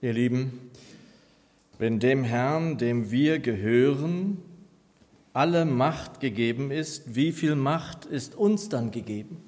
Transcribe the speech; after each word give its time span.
Ihr 0.00 0.12
Lieben, 0.12 0.70
wenn 1.80 1.98
dem 1.98 2.22
Herrn, 2.22 2.78
dem 2.78 3.10
wir 3.10 3.40
gehören, 3.40 4.38
alle 5.32 5.64
Macht 5.64 6.20
gegeben 6.20 6.70
ist, 6.70 7.16
wie 7.16 7.32
viel 7.32 7.56
Macht 7.56 8.04
ist 8.04 8.36
uns 8.36 8.68
dann 8.68 8.92
gegeben? 8.92 9.42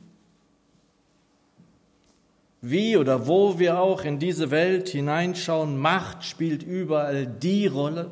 Wie 2.60 2.96
oder 2.96 3.28
wo 3.28 3.60
wir 3.60 3.78
auch 3.78 4.04
in 4.04 4.18
diese 4.18 4.50
Welt 4.50 4.88
hineinschauen, 4.88 5.78
Macht 5.78 6.24
spielt 6.24 6.64
überall 6.64 7.28
die 7.28 7.68
Rolle. 7.68 8.10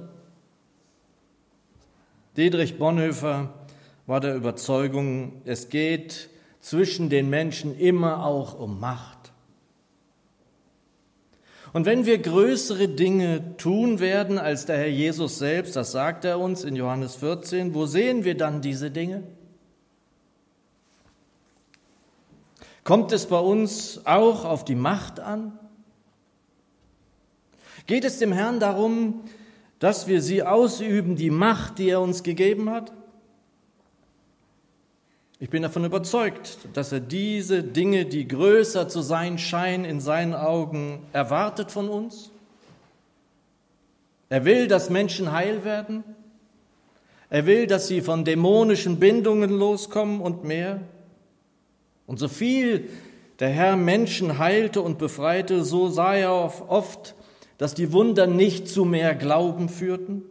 Dietrich 2.36 2.78
Bonhoeffer 2.78 3.52
war 4.06 4.20
der 4.20 4.36
Überzeugung, 4.36 5.42
es 5.44 5.70
geht 5.70 6.30
zwischen 6.60 7.10
den 7.10 7.30
Menschen 7.30 7.76
immer 7.76 8.24
auch 8.24 8.56
um 8.56 8.78
Macht. 8.78 9.17
Und 11.72 11.84
wenn 11.84 12.06
wir 12.06 12.18
größere 12.18 12.88
Dinge 12.88 13.56
tun 13.56 14.00
werden 14.00 14.38
als 14.38 14.66
der 14.66 14.78
Herr 14.78 14.88
Jesus 14.88 15.38
selbst, 15.38 15.76
das 15.76 15.92
sagt 15.92 16.24
er 16.24 16.38
uns 16.38 16.64
in 16.64 16.76
Johannes 16.76 17.16
14, 17.16 17.74
wo 17.74 17.86
sehen 17.86 18.24
wir 18.24 18.36
dann 18.36 18.62
diese 18.62 18.90
Dinge? 18.90 19.22
Kommt 22.84 23.12
es 23.12 23.26
bei 23.26 23.38
uns 23.38 24.00
auch 24.06 24.46
auf 24.46 24.64
die 24.64 24.74
Macht 24.74 25.20
an? 25.20 25.58
Geht 27.86 28.04
es 28.04 28.18
dem 28.18 28.32
Herrn 28.32 28.60
darum, 28.60 29.24
dass 29.78 30.08
wir 30.08 30.22
sie 30.22 30.42
ausüben, 30.42 31.16
die 31.16 31.30
Macht, 31.30 31.78
die 31.78 31.90
er 31.90 32.00
uns 32.00 32.22
gegeben 32.22 32.70
hat? 32.70 32.92
Ich 35.40 35.50
bin 35.50 35.62
davon 35.62 35.84
überzeugt, 35.84 36.58
dass 36.72 36.90
er 36.90 36.98
diese 36.98 37.62
Dinge, 37.62 38.06
die 38.06 38.26
größer 38.26 38.88
zu 38.88 39.02
sein 39.02 39.38
scheinen, 39.38 39.84
in 39.84 40.00
seinen 40.00 40.34
Augen 40.34 41.06
erwartet 41.12 41.70
von 41.70 41.88
uns. 41.88 42.32
Er 44.30 44.44
will, 44.44 44.66
dass 44.66 44.90
Menschen 44.90 45.30
heil 45.30 45.64
werden. 45.64 46.02
Er 47.30 47.46
will, 47.46 47.68
dass 47.68 47.86
sie 47.86 48.00
von 48.00 48.24
dämonischen 48.24 48.98
Bindungen 48.98 49.50
loskommen 49.50 50.20
und 50.20 50.42
mehr. 50.42 50.80
Und 52.08 52.18
so 52.18 52.26
viel 52.26 52.88
der 53.38 53.50
Herr 53.50 53.76
Menschen 53.76 54.38
heilte 54.38 54.82
und 54.82 54.98
befreite, 54.98 55.62
so 55.62 55.88
sah 55.88 56.16
er 56.16 56.32
oft, 56.68 57.14
dass 57.58 57.74
die 57.74 57.92
Wunder 57.92 58.26
nicht 58.26 58.66
zu 58.66 58.84
mehr 58.84 59.14
Glauben 59.14 59.68
führten. 59.68 60.22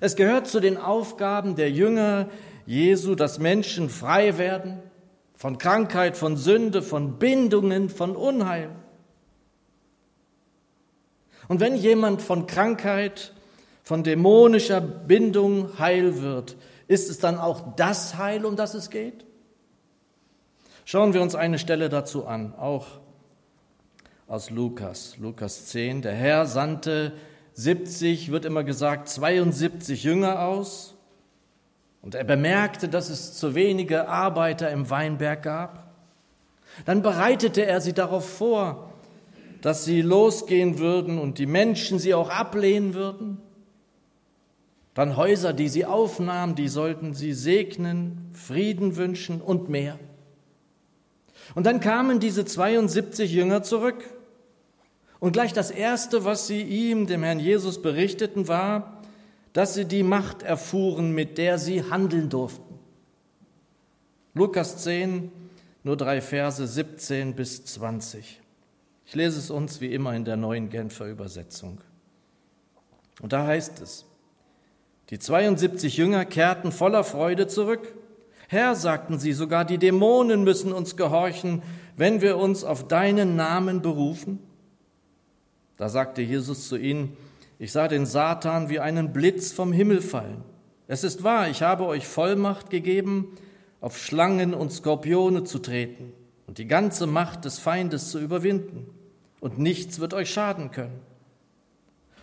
Es 0.00 0.16
gehört 0.16 0.46
zu 0.46 0.60
den 0.60 0.78
Aufgaben 0.78 1.54
der 1.54 1.70
Jünger, 1.70 2.28
Jesu, 2.68 3.14
dass 3.14 3.38
Menschen 3.38 3.88
frei 3.88 4.36
werden 4.36 4.82
von 5.34 5.56
Krankheit, 5.56 6.18
von 6.18 6.36
Sünde, 6.36 6.82
von 6.82 7.18
Bindungen, 7.18 7.88
von 7.88 8.14
Unheil. 8.14 8.68
Und 11.48 11.60
wenn 11.60 11.76
jemand 11.76 12.20
von 12.20 12.46
Krankheit, 12.46 13.32
von 13.82 14.04
dämonischer 14.04 14.82
Bindung 14.82 15.78
heil 15.78 16.20
wird, 16.20 16.56
ist 16.88 17.08
es 17.08 17.18
dann 17.18 17.38
auch 17.38 17.74
das 17.76 18.18
Heil, 18.18 18.44
um 18.44 18.54
das 18.54 18.74
es 18.74 18.90
geht? 18.90 19.24
Schauen 20.84 21.14
wir 21.14 21.22
uns 21.22 21.34
eine 21.34 21.58
Stelle 21.58 21.88
dazu 21.88 22.26
an, 22.26 22.54
auch 22.54 22.86
aus 24.26 24.50
Lukas, 24.50 25.16
Lukas 25.16 25.64
10. 25.68 26.02
Der 26.02 26.12
Herr 26.12 26.44
sandte 26.44 27.14
70, 27.54 28.30
wird 28.30 28.44
immer 28.44 28.62
gesagt, 28.62 29.08
72 29.08 30.04
Jünger 30.04 30.42
aus 30.42 30.97
und 32.02 32.14
er 32.14 32.24
bemerkte, 32.24 32.88
dass 32.88 33.10
es 33.10 33.34
zu 33.34 33.54
wenige 33.54 34.08
Arbeiter 34.08 34.70
im 34.70 34.88
Weinberg 34.90 35.42
gab. 35.42 35.92
Dann 36.84 37.02
bereitete 37.02 37.66
er 37.66 37.80
sie 37.80 37.92
darauf 37.92 38.28
vor, 38.28 38.92
dass 39.62 39.84
sie 39.84 40.02
losgehen 40.02 40.78
würden 40.78 41.18
und 41.18 41.38
die 41.38 41.46
Menschen 41.46 41.98
sie 41.98 42.14
auch 42.14 42.30
ablehnen 42.30 42.94
würden. 42.94 43.38
Dann 44.94 45.16
Häuser, 45.16 45.52
die 45.52 45.68
sie 45.68 45.84
aufnahmen, 45.84 46.54
die 46.54 46.68
sollten 46.68 47.14
sie 47.14 47.32
segnen, 47.32 48.30
Frieden 48.32 48.96
wünschen 48.96 49.40
und 49.40 49.68
mehr. 49.68 49.98
Und 51.54 51.66
dann 51.66 51.80
kamen 51.80 52.20
diese 52.20 52.44
72 52.44 53.32
Jünger 53.32 53.62
zurück. 53.62 54.04
Und 55.20 55.32
gleich 55.32 55.52
das 55.52 55.70
Erste, 55.70 56.24
was 56.24 56.46
sie 56.46 56.62
ihm, 56.62 57.06
dem 57.06 57.22
Herrn 57.22 57.40
Jesus, 57.40 57.82
berichteten, 57.82 58.46
war, 58.46 58.97
dass 59.52 59.74
sie 59.74 59.84
die 59.84 60.02
Macht 60.02 60.42
erfuhren, 60.42 61.12
mit 61.12 61.38
der 61.38 61.58
sie 61.58 61.82
handeln 61.82 62.28
durften. 62.28 62.78
Lukas 64.34 64.78
10, 64.84 65.32
nur 65.82 65.96
drei 65.96 66.20
Verse 66.20 66.66
17 66.66 67.34
bis 67.34 67.64
20. 67.64 68.40
Ich 69.06 69.14
lese 69.14 69.38
es 69.38 69.50
uns 69.50 69.80
wie 69.80 69.92
immer 69.92 70.14
in 70.14 70.24
der 70.24 70.36
neuen 70.36 70.68
Genfer 70.68 71.06
Übersetzung. 71.06 71.80
Und 73.20 73.32
da 73.32 73.46
heißt 73.46 73.80
es, 73.80 74.04
die 75.10 75.18
72 75.18 75.96
Jünger 75.96 76.24
kehrten 76.26 76.70
voller 76.70 77.02
Freude 77.02 77.46
zurück. 77.46 77.94
Herr, 78.48 78.74
sagten 78.74 79.18
sie, 79.18 79.32
sogar 79.32 79.64
die 79.64 79.78
Dämonen 79.78 80.44
müssen 80.44 80.72
uns 80.72 80.96
gehorchen, 80.96 81.62
wenn 81.96 82.20
wir 82.20 82.36
uns 82.36 82.64
auf 82.64 82.86
deinen 82.86 83.34
Namen 83.34 83.82
berufen. 83.82 84.38
Da 85.76 85.88
sagte 85.88 86.22
Jesus 86.22 86.68
zu 86.68 86.76
ihnen, 86.76 87.16
ich 87.58 87.72
sah 87.72 87.88
den 87.88 88.06
Satan 88.06 88.68
wie 88.68 88.80
einen 88.80 89.12
Blitz 89.12 89.52
vom 89.52 89.72
Himmel 89.72 90.00
fallen. 90.00 90.44
Es 90.86 91.04
ist 91.04 91.24
wahr, 91.24 91.48
ich 91.48 91.62
habe 91.62 91.86
euch 91.86 92.06
Vollmacht 92.06 92.70
gegeben, 92.70 93.36
auf 93.80 93.98
Schlangen 93.98 94.54
und 94.54 94.72
Skorpione 94.72 95.44
zu 95.44 95.58
treten 95.58 96.12
und 96.46 96.58
die 96.58 96.66
ganze 96.66 97.06
Macht 97.06 97.44
des 97.44 97.58
Feindes 97.58 98.10
zu 98.10 98.18
überwinden, 98.18 98.86
und 99.40 99.58
nichts 99.58 100.00
wird 100.00 100.14
euch 100.14 100.30
schaden 100.30 100.72
können. 100.72 101.00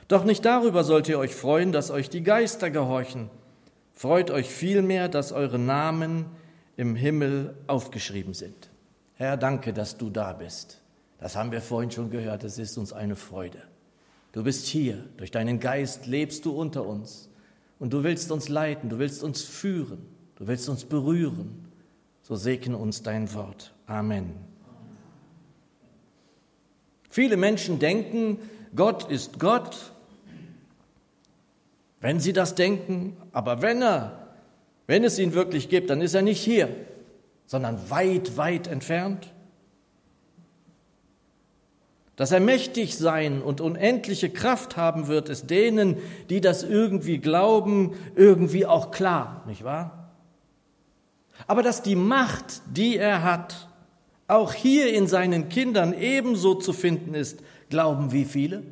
Doch 0.07 0.25
nicht 0.25 0.43
darüber 0.43 0.83
sollt 0.83 1.07
ihr 1.07 1.17
euch 1.17 1.33
freuen, 1.33 1.71
dass 1.71 1.91
euch 1.91 2.09
die 2.09 2.23
Geister 2.23 2.69
gehorchen. 2.69 3.29
Freut 3.93 4.31
euch 4.31 4.49
vielmehr, 4.49 5.07
dass 5.07 5.31
eure 5.31 5.57
Namen 5.57 6.25
im 6.75 6.95
Himmel 6.95 7.55
aufgeschrieben 7.67 8.33
sind. 8.33 8.69
Herr, 9.13 9.37
danke, 9.37 9.71
dass 9.71 9.97
du 9.97 10.09
da 10.09 10.33
bist. 10.33 10.81
Das 11.19 11.37
haben 11.37 11.51
wir 11.51 11.61
vorhin 11.61 11.89
schon 11.89 12.09
gehört, 12.09 12.43
es 12.43 12.59
ist 12.59 12.77
uns 12.77 12.91
eine 12.91 13.15
Freude. 13.15 13.61
Du 14.35 14.43
bist 14.43 14.65
hier, 14.65 15.01
durch 15.15 15.31
deinen 15.31 15.61
Geist 15.61 16.07
lebst 16.07 16.43
du 16.43 16.51
unter 16.51 16.85
uns 16.85 17.29
und 17.79 17.93
du 17.93 18.03
willst 18.03 18.33
uns 18.33 18.49
leiten, 18.49 18.89
du 18.89 18.99
willst 18.99 19.23
uns 19.23 19.43
führen, 19.43 20.05
du 20.35 20.45
willst 20.45 20.67
uns 20.67 20.83
berühren. 20.83 21.69
So 22.21 22.35
segne 22.35 22.75
uns 22.75 23.01
dein 23.01 23.33
Wort. 23.33 23.73
Amen. 23.87 24.33
Viele 27.09 27.37
Menschen 27.37 27.79
denken, 27.79 28.37
Gott 28.75 29.09
ist 29.09 29.39
Gott, 29.39 29.93
wenn 32.01 32.19
sie 32.19 32.33
das 32.33 32.55
denken, 32.55 33.15
aber 33.31 33.61
wenn 33.61 33.81
er, 33.81 34.35
wenn 34.85 35.05
es 35.05 35.17
ihn 35.17 35.33
wirklich 35.33 35.69
gibt, 35.69 35.89
dann 35.89 36.01
ist 36.01 36.13
er 36.13 36.23
nicht 36.23 36.43
hier, 36.43 36.75
sondern 37.45 37.89
weit, 37.89 38.35
weit 38.35 38.67
entfernt. 38.67 39.31
Dass 42.15 42.31
er 42.31 42.39
mächtig 42.39 42.97
sein 42.97 43.41
und 43.41 43.59
unendliche 43.59 44.29
Kraft 44.29 44.77
haben 44.77 45.07
wird, 45.07 45.27
ist 45.29 45.49
denen, 45.49 45.97
die 46.29 46.39
das 46.39 46.63
irgendwie 46.63 47.17
glauben, 47.17 47.93
irgendwie 48.15 48.65
auch 48.65 48.91
klar, 48.91 49.43
nicht 49.47 49.63
wahr? 49.63 50.13
Aber 51.47 51.61
dass 51.61 51.81
die 51.81 51.97
Macht, 51.97 52.61
die 52.71 52.97
er 52.97 53.23
hat, 53.23 53.67
auch 54.27 54.53
hier 54.53 54.93
in 54.93 55.07
seinen 55.07 55.49
Kindern 55.49 55.93
ebenso 55.93 56.55
zu 56.55 56.71
finden 56.71 57.13
ist, 57.13 57.39
glauben 57.69 58.11
wie 58.11 58.25
viele? 58.25 58.63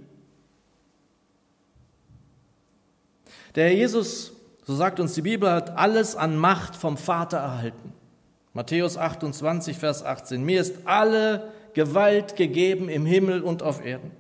Der 3.56 3.66
Herr 3.66 3.76
Jesus, 3.76 4.32
so 4.66 4.76
sagt 4.76 5.00
uns 5.00 5.14
die 5.14 5.22
Bibel, 5.22 5.52
hat 5.52 5.78
alles 5.78 6.16
an 6.16 6.38
Macht 6.38 6.76
vom 6.76 6.98
Vater 6.98 7.38
erhalten. 7.38 7.94
Matthäus 8.54 8.98
28, 8.98 9.78
Vers 9.78 10.04
18. 10.04 10.44
Mir 10.44 10.62
ist 10.62 10.76
alle 10.86 11.52
Gewalt 11.74 12.36
gegeben 12.36 12.90
im 12.90 13.06
Himmel 13.06 13.42
und 13.42 13.64
auf 13.64 13.84
Erden. 13.84 14.12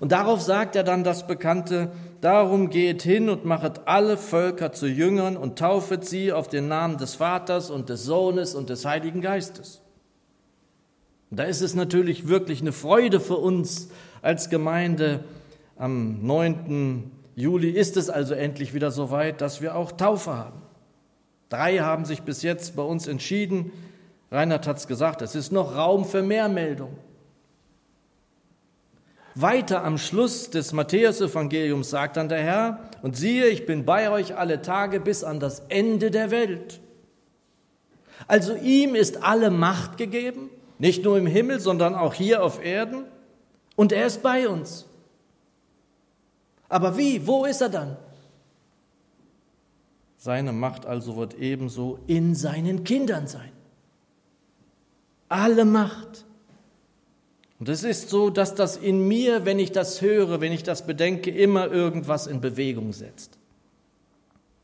Und 0.00 0.12
darauf 0.12 0.40
sagt 0.40 0.76
er 0.76 0.82
dann 0.82 1.04
das 1.04 1.26
Bekannte, 1.26 1.92
darum 2.20 2.68
geht 2.70 3.02
hin 3.02 3.28
und 3.28 3.44
machet 3.44 3.82
alle 3.86 4.16
Völker 4.16 4.72
zu 4.72 4.86
Jüngern 4.86 5.36
und 5.36 5.58
taufet 5.58 6.04
sie 6.04 6.32
auf 6.32 6.48
den 6.48 6.68
Namen 6.68 6.98
des 6.98 7.14
Vaters 7.14 7.70
und 7.70 7.88
des 7.88 8.04
Sohnes 8.04 8.54
und 8.54 8.70
des 8.70 8.84
Heiligen 8.84 9.20
Geistes. 9.20 9.80
Und 11.30 11.38
da 11.38 11.44
ist 11.44 11.62
es 11.62 11.74
natürlich 11.74 12.28
wirklich 12.28 12.60
eine 12.60 12.72
Freude 12.72 13.20
für 13.20 13.36
uns 13.36 13.88
als 14.22 14.50
Gemeinde. 14.50 15.24
Am 15.76 16.24
9. 16.24 17.10
Juli 17.34 17.70
ist 17.70 17.96
es 17.96 18.10
also 18.10 18.34
endlich 18.34 18.74
wieder 18.74 18.90
so 18.90 19.10
weit, 19.10 19.40
dass 19.40 19.60
wir 19.60 19.74
auch 19.74 19.92
Taufe 19.92 20.36
haben. 20.36 20.62
Drei 21.48 21.78
haben 21.78 22.04
sich 22.04 22.22
bis 22.22 22.42
jetzt 22.42 22.76
bei 22.76 22.82
uns 22.82 23.06
entschieden, 23.06 23.72
Reinhard 24.34 24.66
hat 24.66 24.78
es 24.78 24.88
gesagt, 24.88 25.22
es 25.22 25.36
ist 25.36 25.52
noch 25.52 25.76
Raum 25.76 26.04
für 26.04 26.22
mehr 26.22 26.48
Meldung. 26.48 26.96
Weiter 29.36 29.84
am 29.84 29.96
Schluss 29.96 30.50
des 30.50 30.72
Matthäusevangeliums 30.72 31.90
sagt 31.90 32.16
dann 32.16 32.28
der 32.28 32.42
Herr, 32.42 32.90
und 33.02 33.16
siehe, 33.16 33.46
ich 33.46 33.64
bin 33.64 33.84
bei 33.84 34.10
euch 34.10 34.36
alle 34.36 34.60
Tage 34.60 34.98
bis 34.98 35.22
an 35.22 35.38
das 35.38 35.60
Ende 35.68 36.10
der 36.10 36.30
Welt. 36.30 36.80
Also 38.26 38.54
ihm 38.56 38.94
ist 38.94 39.22
alle 39.22 39.50
Macht 39.50 39.98
gegeben, 39.98 40.50
Nicht 40.78 41.04
nur 41.04 41.16
im 41.16 41.26
Himmel, 41.26 41.60
sondern 41.60 41.94
auch 41.94 42.14
hier 42.14 42.42
auf 42.42 42.62
Erden. 42.62 43.04
Und 43.76 43.92
er 43.92 44.06
ist 44.06 44.22
bei 44.22 44.48
uns. 44.48 44.86
Aber 46.68 46.96
wie? 46.96 47.26
Wo 47.26 47.44
ist 47.44 47.60
er 47.60 47.68
dann? 47.68 47.96
Seine 50.16 50.52
Macht 50.52 50.86
also 50.86 51.16
wird 51.16 51.34
ebenso 51.34 52.00
in 52.06 52.34
seinen 52.34 52.82
Kindern 52.82 53.26
sein. 53.26 53.52
Alle 55.28 55.64
Macht. 55.64 56.24
Und 57.58 57.68
es 57.68 57.84
ist 57.84 58.10
so, 58.10 58.30
dass 58.30 58.54
das 58.54 58.76
in 58.76 59.06
mir, 59.06 59.44
wenn 59.44 59.58
ich 59.58 59.72
das 59.72 60.02
höre, 60.02 60.40
wenn 60.40 60.52
ich 60.52 60.62
das 60.62 60.86
bedenke, 60.86 61.30
immer 61.30 61.70
irgendwas 61.70 62.26
in 62.26 62.40
Bewegung 62.40 62.92
setzt. 62.92 63.38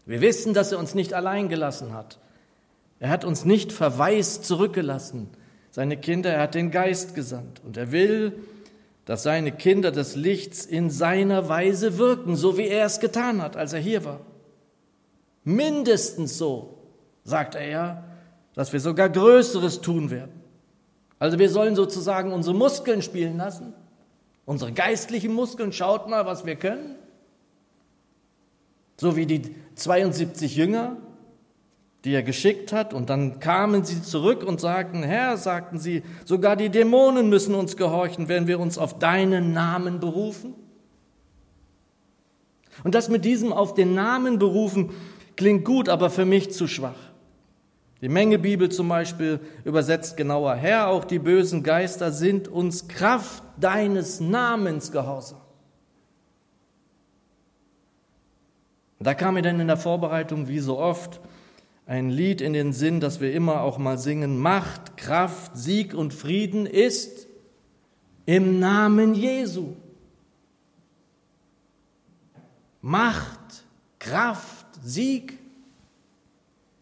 Wir 0.07 0.21
wissen, 0.21 0.55
dass 0.55 0.73
er 0.73 0.79
uns 0.79 0.95
nicht 0.95 1.15
allein 1.15 1.49
gelassen 1.49 1.95
hat. 1.95 2.19
Er 2.99 3.11
hat 3.11 3.25
uns 3.25 3.45
nicht 3.45 3.73
verwaist 3.73 4.45
zurückgelassen. 4.45 5.29
Seine 5.71 5.97
Kinder, 5.97 6.31
er 6.31 6.43
hat 6.43 6.55
den 6.55 6.71
Geist 6.71 7.15
gesandt. 7.15 7.63
Und 7.65 7.77
er 7.77 7.93
will, 7.93 8.33
dass 9.07 9.23
seine 9.23 9.53
Kinder 9.53 9.93
des 9.93 10.17
Lichts 10.17 10.67
in 10.67 10.91
seiner 10.91 11.49
Weise 11.49 11.97
wirken, 11.97 12.37
so 12.37 12.59
wie 12.59 12.67
er 12.67 12.87
es 12.87 13.01
getan 13.01 13.41
hat, 13.41 13.57
als 13.57 13.73
er 13.73 13.81
hier 13.81 14.05
war. 14.05 14.21
Mindestens 15.45 16.37
so, 16.37 16.79
sagt 17.25 17.55
er 17.55 17.69
ja, 17.69 18.05
dass 18.55 18.73
wir 18.73 18.81
sogar 18.81 19.09
Größeres 19.09 19.81
tun 19.81 20.11
werden. 20.11 20.40
Also 21.21 21.39
wir 21.39 21.51
sollen 21.51 21.77
sozusagen 21.77 22.33
unsere 22.33 22.57
Muskeln 22.57 23.03
spielen 23.03 23.37
lassen, 23.37 23.75
unsere 24.47 24.73
geistlichen 24.73 25.33
Muskeln, 25.33 25.73
schaut 25.73 26.09
mal, 26.09 26.27
was 26.27 26.47
wir 26.47 26.57
können. 26.57 26.97
So 28.97 29.17
wie 29.17 29.27
die 29.27 29.55
72 29.75 30.57
Jünger, 30.57 30.97
die 32.05 32.15
er 32.15 32.23
geschickt 32.23 32.73
hat, 32.73 32.95
und 32.95 33.11
dann 33.11 33.39
kamen 33.39 33.85
sie 33.85 34.03
zurück 34.03 34.43
und 34.43 34.61
sagten, 34.61 35.03
Herr, 35.03 35.37
sagten 35.37 35.79
sie, 35.79 36.03
sogar 36.25 36.57
die 36.57 36.71
Dämonen 36.71 37.29
müssen 37.29 37.55
uns 37.55 37.77
gehorchen, 37.77 38.29
wenn 38.29 38.47
wir 38.47 38.59
uns 38.59 38.79
auf 38.79 38.99
deinen 38.99 39.53
Namen 39.53 40.01
berufen. 40.01 40.55
Und 42.83 42.95
das 42.95 43.11
mit 43.11 43.27
diesem 43.27 43.53
auf 43.53 43.75
den 43.75 43.93
Namen 43.95 44.39
berufen 44.39 44.91
klingt 45.37 45.67
gut, 45.67 45.91
aber 45.91 46.09
für 46.09 46.25
mich 46.25 46.51
zu 46.51 46.67
schwach. 46.67 47.10
Die 48.01 48.09
Menge 48.09 48.39
Bibel 48.39 48.71
zum 48.71 48.89
Beispiel 48.89 49.41
übersetzt 49.65 50.17
genauer, 50.17 50.55
Herr, 50.55 50.89
auch 50.89 51.05
die 51.05 51.19
bösen 51.19 51.63
Geister 51.63 52.13
sind 52.13 52.49
uns 52.49 52.89
Kraft 52.89 53.43
deines 53.59 54.21
Namens 54.21 54.91
gehorsam. 54.91 55.41
Da 59.01 59.15
kam 59.15 59.35
mir 59.35 59.43
dann 59.43 59.61
in 59.61 59.67
der 59.67 59.79
Vorbereitung, 59.79 60.49
wie 60.49 60.61
so 60.61 60.79
oft, 60.79 61.21
ein 61.87 62.09
Lied 62.09 62.41
in 62.41 62.53
den 62.53 62.73
Sinn, 62.73 63.01
das 63.01 63.21
wir 63.21 63.33
immer 63.33 63.63
auch 63.63 63.77
mal 63.77 63.99
singen. 63.99 64.39
Macht, 64.39 64.97
Kraft, 64.97 65.57
Sieg 65.57 65.93
und 65.93 66.15
Frieden 66.15 66.67
ist 66.67 67.27
im 68.27 68.61
Namen 68.61 69.15
Jesu. 69.15 69.75
Macht, 72.81 73.65
Kraft, 73.99 74.67
Sieg 74.85 75.40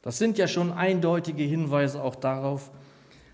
das 0.09 0.17
sind 0.17 0.39
ja 0.39 0.49
schon 0.49 0.73
eindeutige 0.73 1.43
Hinweise 1.43 2.03
auch 2.03 2.15
darauf, 2.15 2.71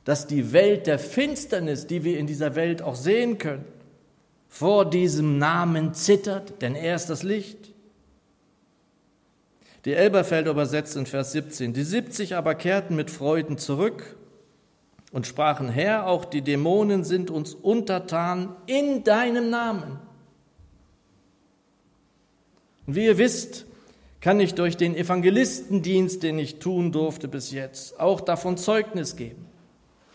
dass 0.04 0.26
die 0.26 0.52
Welt 0.52 0.88
der 0.88 0.98
Finsternis, 0.98 1.86
die 1.86 2.02
wir 2.02 2.18
in 2.18 2.26
dieser 2.26 2.56
Welt 2.56 2.82
auch 2.82 2.96
sehen 2.96 3.38
können, 3.38 3.64
vor 4.48 4.84
diesem 4.84 5.38
Namen 5.38 5.94
zittert, 5.94 6.60
denn 6.62 6.74
er 6.74 6.96
ist 6.96 7.06
das 7.06 7.22
Licht. 7.22 7.72
Die 9.84 9.92
Elberfelder 9.92 10.50
übersetzt 10.50 10.96
in 10.96 11.06
Vers 11.06 11.30
17, 11.30 11.74
die 11.74 11.84
70 11.84 12.34
aber 12.34 12.56
kehrten 12.56 12.96
mit 12.96 13.08
Freuden 13.08 13.56
zurück 13.56 14.16
und 15.12 15.28
sprachen, 15.28 15.68
Herr, 15.68 16.08
auch 16.08 16.24
die 16.24 16.42
Dämonen 16.42 17.04
sind 17.04 17.30
uns 17.30 17.54
untertan 17.54 18.48
in 18.66 19.04
deinem 19.04 19.48
Namen. 19.48 20.00
Und 22.88 22.96
wie 22.96 23.04
ihr 23.04 23.18
wisst, 23.18 23.64
kann 24.24 24.40
ich 24.40 24.54
durch 24.54 24.78
den 24.78 24.96
Evangelistendienst, 24.96 26.22
den 26.22 26.38
ich 26.38 26.58
tun 26.58 26.92
durfte 26.92 27.28
bis 27.28 27.50
jetzt, 27.50 28.00
auch 28.00 28.22
davon 28.22 28.56
Zeugnis 28.56 29.16
geben. 29.16 29.44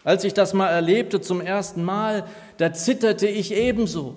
Als 0.03 0.23
ich 0.23 0.33
das 0.33 0.55
mal 0.55 0.67
erlebte 0.67 1.21
zum 1.21 1.41
ersten 1.41 1.83
Mal, 1.83 2.25
da 2.57 2.73
zitterte 2.73 3.27
ich 3.27 3.53
ebenso. 3.53 4.15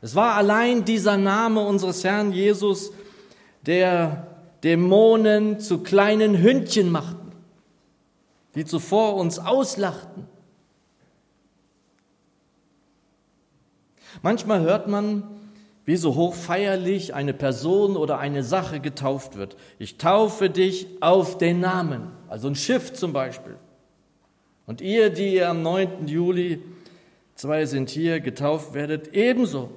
Es 0.00 0.14
war 0.14 0.36
allein 0.36 0.86
dieser 0.86 1.18
Name 1.18 1.60
unseres 1.60 2.02
Herrn 2.02 2.32
Jesus, 2.32 2.90
der 3.66 4.28
Dämonen 4.64 5.60
zu 5.60 5.82
kleinen 5.82 6.38
Hündchen 6.38 6.90
machten, 6.90 7.32
die 8.54 8.64
zuvor 8.64 9.16
uns 9.16 9.38
auslachten. 9.38 10.26
Manchmal 14.22 14.62
hört 14.62 14.88
man, 14.88 15.39
wie 15.84 15.96
so 15.96 16.14
hochfeierlich 16.14 17.14
eine 17.14 17.32
Person 17.32 17.96
oder 17.96 18.18
eine 18.18 18.42
Sache 18.42 18.80
getauft 18.80 19.36
wird. 19.36 19.56
Ich 19.78 19.98
taufe 19.98 20.50
dich 20.50 20.86
auf 21.00 21.38
den 21.38 21.60
Namen, 21.60 22.12
also 22.28 22.48
ein 22.48 22.54
Schiff 22.54 22.92
zum 22.92 23.12
Beispiel. 23.12 23.56
Und 24.66 24.80
ihr, 24.80 25.10
die 25.10 25.34
ihr 25.34 25.48
am 25.48 25.62
9. 25.62 26.06
Juli, 26.06 26.62
zwei 27.34 27.66
sind 27.66 27.90
hier, 27.90 28.20
getauft 28.20 28.74
werdet, 28.74 29.14
ebenso. 29.14 29.70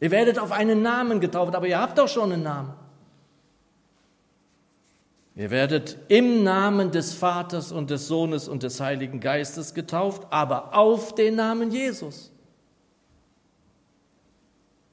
Ihr 0.00 0.10
werdet 0.10 0.38
auf 0.38 0.52
einen 0.52 0.82
Namen 0.82 1.20
getauft, 1.20 1.54
aber 1.54 1.66
ihr 1.66 1.80
habt 1.80 1.96
doch 1.96 2.08
schon 2.08 2.32
einen 2.32 2.42
Namen. 2.42 2.74
Ihr 5.34 5.50
werdet 5.50 5.98
im 6.08 6.44
Namen 6.44 6.90
des 6.90 7.12
Vaters 7.12 7.70
und 7.70 7.90
des 7.90 8.08
Sohnes 8.08 8.48
und 8.48 8.62
des 8.62 8.80
Heiligen 8.80 9.20
Geistes 9.20 9.74
getauft, 9.74 10.26
aber 10.30 10.76
auf 10.76 11.14
den 11.14 11.36
Namen 11.36 11.70
Jesus. 11.70 12.32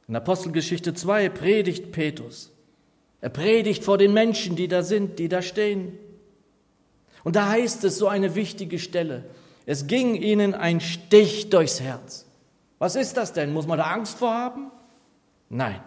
In 0.08 0.16
Apostelgeschichte 0.16 0.94
2 0.94 1.30
predigt 1.30 1.92
Petrus. 1.92 2.52
Er 3.22 3.30
predigt 3.30 3.84
vor 3.84 3.98
den 3.98 4.14
Menschen, 4.14 4.56
die 4.56 4.68
da 4.68 4.84
sind, 4.84 5.18
die 5.18 5.30
da 5.30 5.42
stehen. 5.42 5.98
Und 7.24 7.38
da 7.38 7.48
heißt 7.50 7.84
es 7.86 7.98
so 7.98 8.08
eine 8.08 8.36
wichtige 8.36 8.80
Stelle. 8.80 9.24
Es 9.66 9.88
ging 9.88 10.16
ihnen 10.16 10.54
ein 10.54 10.82
Stich 10.82 11.50
durchs 11.50 11.80
Herz. 11.80 12.26
Was 12.80 12.98
ist 12.98 13.16
das 13.16 13.32
denn? 13.32 13.54
Muss 13.54 13.66
man 13.66 13.78
da 13.78 13.86
Angst 13.86 14.18
vor 14.18 14.34
haben? 14.34 14.72
Nein. 15.50 15.82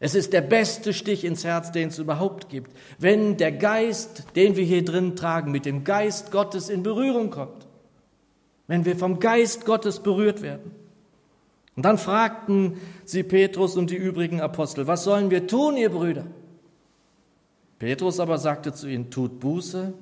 Es 0.00 0.16
ist 0.16 0.32
der 0.32 0.40
beste 0.40 0.92
Stich 0.92 1.24
ins 1.24 1.44
Herz, 1.44 1.70
den 1.70 1.88
es 1.88 2.00
überhaupt 2.00 2.48
gibt, 2.48 2.76
wenn 2.98 3.36
der 3.36 3.52
Geist, 3.52 4.24
den 4.34 4.56
wir 4.56 4.64
hier 4.64 4.84
drin 4.84 5.14
tragen, 5.14 5.52
mit 5.52 5.66
dem 5.66 5.84
Geist 5.84 6.32
Gottes 6.32 6.68
in 6.68 6.82
Berührung 6.82 7.30
kommt. 7.30 7.66
Wenn 8.66 8.84
wir 8.84 8.96
vom 8.96 9.20
Geist 9.20 9.64
Gottes 9.64 10.00
berührt 10.00 10.42
werden. 10.42 10.72
Und 11.76 11.84
dann 11.84 11.98
fragten 11.98 12.76
sie 13.04 13.22
Petrus 13.22 13.76
und 13.76 13.90
die 13.90 13.96
übrigen 13.96 14.40
Apostel, 14.40 14.86
was 14.86 15.04
sollen 15.04 15.30
wir 15.30 15.46
tun, 15.46 15.76
ihr 15.76 15.90
Brüder? 15.90 16.26
Petrus 17.78 18.20
aber 18.20 18.38
sagte 18.38 18.72
zu 18.72 18.88
ihnen, 18.88 19.10
tut 19.10 19.40
Buße 19.40 19.92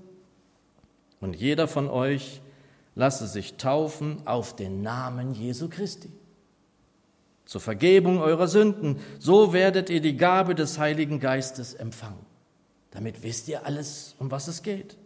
und 1.21 1.35
jeder 1.35 1.67
von 1.67 1.89
euch 1.89 2.43
lasse 2.95 3.27
sich 3.27 3.55
taufen 3.55 4.19
auf 4.27 4.55
den 4.55 4.83
Namen 4.83 5.35
Jesu 5.35 5.69
Christi. 5.69 6.11
Zur 7.47 7.61
Vergebung 7.61 8.19
eurer 8.19 8.49
Sünden, 8.49 9.01
so 9.19 9.53
werdet 9.53 9.91
ihr 9.91 10.01
die 10.01 10.17
Gabe 10.17 10.55
des 10.55 10.79
Heiligen 10.79 11.21
Geistes 11.21 11.75
empfangen. 11.75 12.25
Damit 12.91 13.23
wisst 13.23 13.49
ihr 13.49 13.65
alles, 13.67 14.15
um 14.19 14.31
was 14.31 14.47
es 14.47 14.63
geht. 14.63 14.97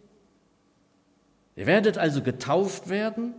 Ihr 1.54 1.66
werdet 1.66 1.96
also 1.96 2.22
getauft 2.22 2.88
werden 2.88 3.34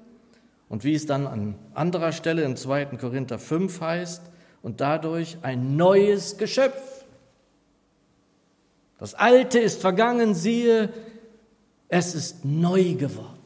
und 0.70 0.84
wie 0.84 0.96
es 0.96 1.06
dann 1.06 1.28
an 1.28 1.56
anderer 1.74 2.12
Stelle 2.12 2.44
in 2.44 2.56
2. 2.56 2.98
Korinther 2.98 3.40
5 3.40 3.82
heißt, 3.82 4.22
und 4.62 4.82
dadurch 4.82 5.38
ein 5.44 5.78
neues 5.78 6.38
Geschöpf. 6.38 7.06
Das 8.98 9.14
Alte 9.14 9.60
ist 9.60 9.80
vergangen, 9.80 10.34
siehe, 10.34 10.92
es 11.88 12.16
ist 12.16 12.44
neu 12.44 12.96
geworden. 12.96 13.38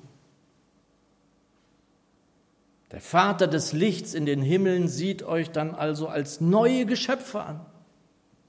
Der 2.91 3.01
Vater 3.01 3.47
des 3.47 3.71
Lichts 3.71 4.13
in 4.13 4.25
den 4.25 4.41
Himmeln 4.41 4.87
sieht 4.87 5.23
euch 5.23 5.51
dann 5.51 5.75
also 5.75 6.07
als 6.07 6.41
neue 6.41 6.85
Geschöpfe 6.85 7.41
an. 7.41 7.65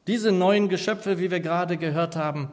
Diese 0.06 0.32
neuen 0.32 0.68
Geschöpfe, 0.68 1.18
wie 1.18 1.30
wir 1.30 1.40
gerade 1.40 1.76
gehört 1.76 2.16
haben 2.16 2.50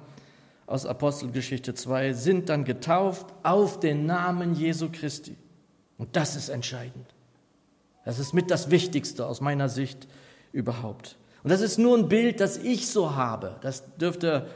aus 0.67 0.85
Apostelgeschichte 0.85 1.73
2, 1.73 2.13
sind 2.13 2.49
dann 2.49 2.63
getauft 2.63 3.27
auf 3.41 3.79
den 3.79 4.05
Namen 4.05 4.53
Jesu 4.53 4.89
Christi. 4.91 5.35
Und 5.99 6.15
das 6.15 6.35
ist 6.35 6.49
entscheidend. 6.49 7.13
Das 8.05 8.17
ist 8.17 8.33
mit 8.33 8.49
das 8.49 8.71
Wichtigste 8.71 9.27
aus 9.27 9.41
meiner 9.41 9.69
Sicht 9.69 10.07
überhaupt. 10.51 11.17
Und 11.43 11.51
das 11.51 11.61
ist 11.61 11.77
nur 11.77 11.95
ein 11.95 12.07
Bild, 12.07 12.39
das 12.39 12.57
ich 12.57 12.89
so 12.89 13.15
habe. 13.15 13.57
Das 13.61 13.83
dürft 13.97 14.23
ihr 14.23 14.47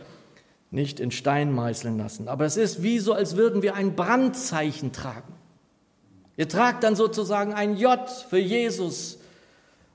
nicht 0.72 1.00
in 1.00 1.12
Stein 1.12 1.52
meißeln 1.52 1.98
lassen. 1.98 2.28
Aber 2.28 2.46
es 2.46 2.58
ist 2.58 2.82
wie 2.82 2.98
so, 2.98 3.14
als 3.14 3.36
würden 3.36 3.62
wir 3.62 3.76
ein 3.76 3.96
Brandzeichen 3.96 4.94
tragen. 4.94 5.34
Ihr 6.38 6.50
tragt 6.50 6.84
dann 6.84 6.96
sozusagen 6.96 7.54
ein 7.54 7.76
J 7.76 8.10
für 8.10 8.40
Jesus 8.40 9.20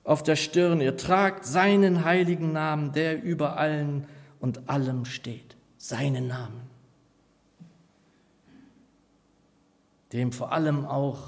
auf 0.04 0.22
der 0.22 0.36
Stirn. 0.36 0.80
Ihr 0.80 0.96
tragt 0.96 1.46
seinen 1.46 2.04
heiligen 2.04 2.52
Namen, 2.52 2.92
der 2.92 3.20
über 3.22 3.56
allen 3.56 4.06
und 4.38 4.68
allem 4.68 5.06
steht. 5.06 5.56
Seinen 5.78 6.28
Namen. 6.28 6.68
dem 10.12 10.32
vor 10.32 10.52
allem 10.52 10.86
auch 10.86 11.18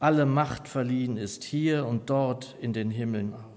alle 0.00 0.26
Macht 0.26 0.66
verliehen 0.66 1.16
ist, 1.16 1.44
hier 1.44 1.86
und 1.86 2.10
dort 2.10 2.56
in 2.60 2.72
den 2.72 2.90
Himmeln 2.90 3.34
auch. 3.34 3.50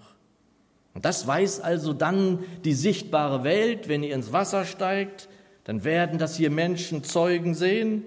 Und 0.94 1.06
das 1.06 1.26
weiß 1.26 1.62
also 1.62 1.94
dann 1.94 2.40
die 2.66 2.74
sichtbare 2.74 3.44
Welt, 3.44 3.88
wenn 3.88 4.04
ihr 4.04 4.14
ins 4.14 4.32
Wasser 4.32 4.66
steigt, 4.66 5.30
dann 5.64 5.86
werden 5.86 6.20
das 6.20 6.36
hier 6.36 6.52
Menschen 6.52 7.04
Zeugen 7.04 7.56
sehen. 7.56 8.04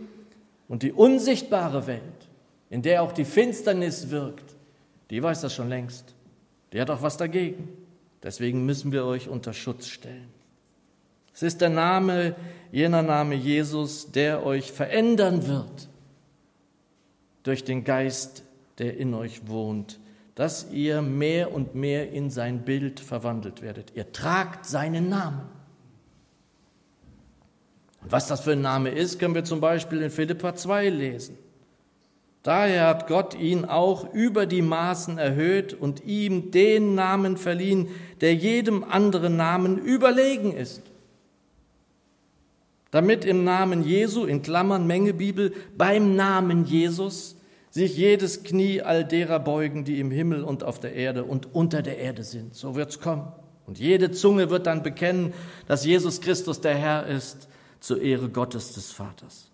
Und 0.68 0.82
die 0.82 0.92
unsichtbare 0.92 1.86
Welt, 1.86 2.02
in 2.70 2.82
der 2.82 3.02
auch 3.02 3.12
die 3.12 3.24
Finsternis 3.24 4.10
wirkt, 4.10 4.54
die 5.10 5.22
weiß 5.22 5.40
das 5.40 5.54
schon 5.54 5.68
längst. 5.68 6.14
Die 6.72 6.80
hat 6.80 6.90
auch 6.90 7.02
was 7.02 7.16
dagegen. 7.16 7.68
Deswegen 8.22 8.66
müssen 8.66 8.92
wir 8.92 9.04
euch 9.04 9.28
unter 9.28 9.52
Schutz 9.52 9.86
stellen. 9.86 10.28
Es 11.32 11.42
ist 11.42 11.60
der 11.60 11.70
Name, 11.70 12.34
jener 12.70 13.02
Name 13.02 13.34
Jesus, 13.34 14.10
der 14.10 14.44
euch 14.44 14.72
verändern 14.72 15.46
wird 15.46 15.88
durch 17.46 17.64
den 17.64 17.84
Geist, 17.84 18.42
der 18.78 18.96
in 18.96 19.14
euch 19.14 19.46
wohnt, 19.48 20.00
dass 20.34 20.70
ihr 20.70 21.00
mehr 21.00 21.54
und 21.54 21.74
mehr 21.74 22.10
in 22.10 22.30
sein 22.30 22.64
Bild 22.64 23.00
verwandelt 23.00 23.62
werdet. 23.62 23.92
Ihr 23.94 24.12
tragt 24.12 24.66
seinen 24.66 25.08
Namen. 25.08 25.42
Und 28.02 28.12
was 28.12 28.26
das 28.26 28.40
für 28.40 28.52
ein 28.52 28.60
Name 28.60 28.90
ist, 28.90 29.18
können 29.18 29.34
wir 29.34 29.44
zum 29.44 29.60
Beispiel 29.60 30.02
in 30.02 30.10
Philippa 30.10 30.54
2 30.54 30.90
lesen. 30.90 31.38
Daher 32.42 32.86
hat 32.86 33.08
Gott 33.08 33.34
ihn 33.34 33.64
auch 33.64 34.12
über 34.12 34.46
die 34.46 34.62
Maßen 34.62 35.18
erhöht 35.18 35.74
und 35.74 36.04
ihm 36.04 36.50
den 36.50 36.94
Namen 36.94 37.36
verliehen, 37.36 37.88
der 38.20 38.34
jedem 38.34 38.84
anderen 38.84 39.36
Namen 39.36 39.78
überlegen 39.78 40.52
ist. 40.52 40.82
Damit 42.90 43.24
im 43.24 43.42
Namen 43.42 43.84
Jesu, 43.84 44.24
in 44.24 44.42
Klammern 44.42 44.86
Menge 44.86 45.12
Bibel, 45.12 45.52
beim 45.76 46.14
Namen 46.14 46.64
Jesus 46.64 47.35
sich 47.76 47.96
jedes 47.96 48.42
Knie 48.42 48.82
all 48.82 49.04
derer 49.04 49.38
beugen, 49.38 49.84
die 49.84 50.00
im 50.00 50.10
Himmel 50.10 50.44
und 50.44 50.64
auf 50.64 50.80
der 50.80 50.94
Erde 50.94 51.24
und 51.24 51.54
unter 51.54 51.82
der 51.82 51.98
Erde 51.98 52.24
sind. 52.24 52.54
So 52.54 52.74
wird's 52.74 53.00
kommen. 53.00 53.32
Und 53.66 53.78
jede 53.78 54.10
Zunge 54.10 54.50
wird 54.50 54.66
dann 54.66 54.82
bekennen, 54.82 55.32
dass 55.66 55.84
Jesus 55.84 56.20
Christus 56.20 56.60
der 56.60 56.74
Herr 56.74 57.06
ist, 57.06 57.48
zur 57.80 58.00
Ehre 58.00 58.28
Gottes 58.28 58.72
des 58.72 58.92
Vaters. 58.92 59.50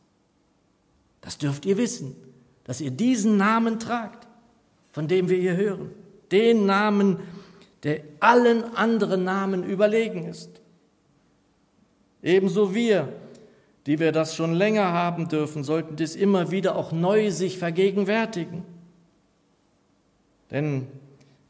Das 1.20 1.38
dürft 1.38 1.66
ihr 1.66 1.76
wissen 1.76 2.16
dass 2.64 2.80
ihr 2.80 2.90
diesen 2.90 3.36
Namen 3.36 3.78
tragt, 3.78 4.26
von 4.92 5.08
dem 5.08 5.28
wir 5.28 5.38
hier 5.38 5.56
hören. 5.56 5.90
Den 6.30 6.66
Namen, 6.66 7.20
der 7.82 8.02
allen 8.20 8.76
anderen 8.76 9.24
Namen 9.24 9.64
überlegen 9.64 10.26
ist. 10.26 10.50
Ebenso 12.22 12.74
wir, 12.74 13.12
die 13.86 13.98
wir 13.98 14.12
das 14.12 14.36
schon 14.36 14.52
länger 14.52 14.92
haben 14.92 15.28
dürfen, 15.28 15.64
sollten 15.64 15.96
dies 15.96 16.14
immer 16.14 16.50
wieder 16.50 16.76
auch 16.76 16.92
neu 16.92 17.30
sich 17.30 17.58
vergegenwärtigen. 17.58 18.64
Denn 20.50 20.86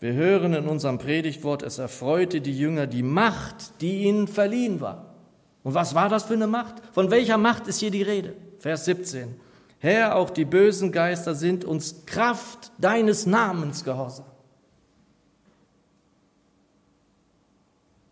wir 0.00 0.14
hören 0.14 0.54
in 0.54 0.66
unserem 0.66 0.98
Predigtwort, 0.98 1.62
es 1.62 1.78
erfreute 1.78 2.40
die 2.40 2.56
Jünger 2.56 2.86
die 2.86 3.02
Macht, 3.02 3.80
die 3.80 4.04
ihnen 4.04 4.28
verliehen 4.28 4.80
war. 4.80 5.14
Und 5.62 5.74
was 5.74 5.94
war 5.94 6.08
das 6.08 6.24
für 6.24 6.34
eine 6.34 6.46
Macht? 6.46 6.76
Von 6.92 7.10
welcher 7.10 7.38
Macht 7.38 7.68
ist 7.68 7.78
hier 7.78 7.90
die 7.90 8.02
Rede? 8.02 8.34
Vers 8.58 8.84
17. 8.86 9.34
Herr, 9.78 10.16
auch 10.16 10.30
die 10.30 10.44
bösen 10.44 10.92
Geister 10.92 11.34
sind 11.34 11.64
uns 11.64 12.06
Kraft 12.06 12.72
deines 12.78 13.26
Namens 13.26 13.84
gehorsam. 13.84 14.26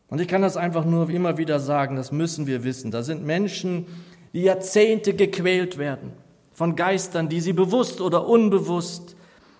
Und 0.08 0.20
ich 0.20 0.26
kann 0.26 0.42
das 0.42 0.56
einfach 0.56 0.84
nur 0.84 1.08
immer 1.08 1.38
wieder 1.38 1.60
sagen, 1.60 1.94
das 1.94 2.10
müssen 2.10 2.48
wir 2.48 2.64
wissen. 2.64 2.90
Da 2.90 3.04
sind 3.04 3.24
Menschen, 3.24 3.86
die 4.32 4.42
Jahrzehnte 4.42 5.14
gequält 5.14 5.78
werden 5.78 6.12
von 6.52 6.76
Geistern, 6.76 7.28
die 7.28 7.40
sie 7.40 7.52
bewusst 7.52 8.00
oder 8.00 8.26
unbewusst, 8.26 9.16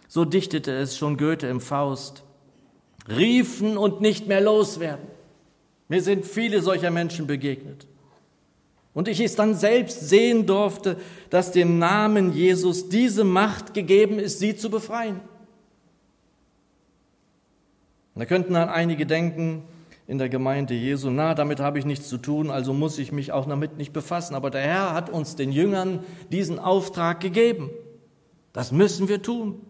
so 0.07 0.25
dichtete 0.25 0.73
es 0.73 0.97
schon 0.97 1.17
Goethe 1.17 1.47
im 1.47 1.61
Faust, 1.61 2.23
riefen 3.09 3.77
und 3.77 4.01
nicht 4.01 4.27
mehr 4.27 4.41
loswerden. 4.41 5.07
Mir 5.89 6.03
sind 6.03 6.27
viele 6.27 6.63
solcher 6.63 6.91
Menschen 6.91 7.27
begegnet. 7.27 7.87
Und 8.93 9.09
ich 9.09 9.21
es 9.21 9.37
dann 9.37 9.55
selbst 9.55 10.09
sehen 10.09 10.47
durfte, 10.47 10.97
dass 11.31 11.53
dem 11.53 11.79
Namen 11.79 12.33
Jesus 12.33 12.89
diese 12.89 13.25
Macht 13.25 13.73
gegeben 13.73 14.19
ist, 14.19 14.41
sie 14.41 14.57
zu 14.57 14.69
befreien. 14.69 15.21
Da 18.15 18.27
könnten 18.27 18.55
dann 18.55 18.69
einige 18.69 19.07
denken 19.07 19.63
in 20.11 20.19
der 20.19 20.29
Gemeinde 20.29 20.75
Jesu, 20.75 21.09
na, 21.09 21.37
damit 21.37 21.61
habe 21.61 21.79
ich 21.79 21.85
nichts 21.85 22.09
zu 22.09 22.19
tun, 22.19 22.51
also 22.51 22.73
muss 22.73 22.99
ich 22.99 23.13
mich 23.13 23.31
auch 23.31 23.47
damit 23.47 23.77
nicht 23.77 23.93
befassen. 23.93 24.35
Aber 24.35 24.51
der 24.51 24.63
Herr 24.63 24.93
hat 24.93 25.09
uns 25.09 25.37
den 25.37 25.53
Jüngern 25.53 26.01
diesen 26.33 26.59
Auftrag 26.59 27.21
gegeben. 27.21 27.71
Das 28.53 28.73
müssen 28.73 29.09
wir 29.09 29.23
tun. 29.23 29.61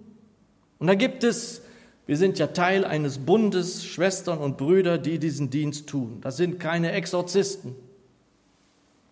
Und 0.78 0.86
da 0.86 0.94
gibt 0.94 1.24
es, 1.24 1.60
wir 2.06 2.16
sind 2.16 2.38
ja 2.38 2.46
Teil 2.46 2.86
eines 2.86 3.18
Bundes, 3.18 3.84
Schwestern 3.84 4.38
und 4.38 4.56
Brüder, 4.56 4.96
die 4.96 5.18
diesen 5.18 5.50
Dienst 5.50 5.90
tun. 5.90 6.22
Das 6.22 6.38
sind 6.38 6.58
keine 6.58 6.92
Exorzisten. 6.92 7.76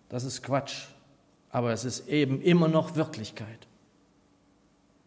Das 0.09 0.23
ist 0.23 0.41
Quatsch, 0.41 0.87
aber 1.51 1.73
es 1.73 1.85
ist 1.85 2.09
eben 2.09 2.41
immer 2.41 2.69
noch 2.69 2.95
Wirklichkeit. 2.95 3.67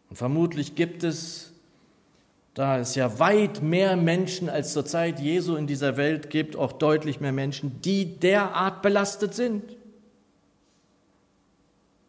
Und 0.08 0.14
vermutlich 0.14 0.76
gibt 0.76 1.02
es, 1.02 1.51
da 2.54 2.78
es 2.78 2.94
ja 2.94 3.18
weit 3.18 3.62
mehr 3.62 3.96
Menschen 3.96 4.50
als 4.50 4.72
zur 4.72 4.84
Zeit 4.84 5.20
Jesu 5.20 5.56
in 5.56 5.66
dieser 5.66 5.96
Welt 5.96 6.28
gibt, 6.28 6.54
auch 6.54 6.72
deutlich 6.72 7.20
mehr 7.20 7.32
Menschen, 7.32 7.80
die 7.80 8.18
derart 8.18 8.82
belastet 8.82 9.34
sind. 9.34 9.62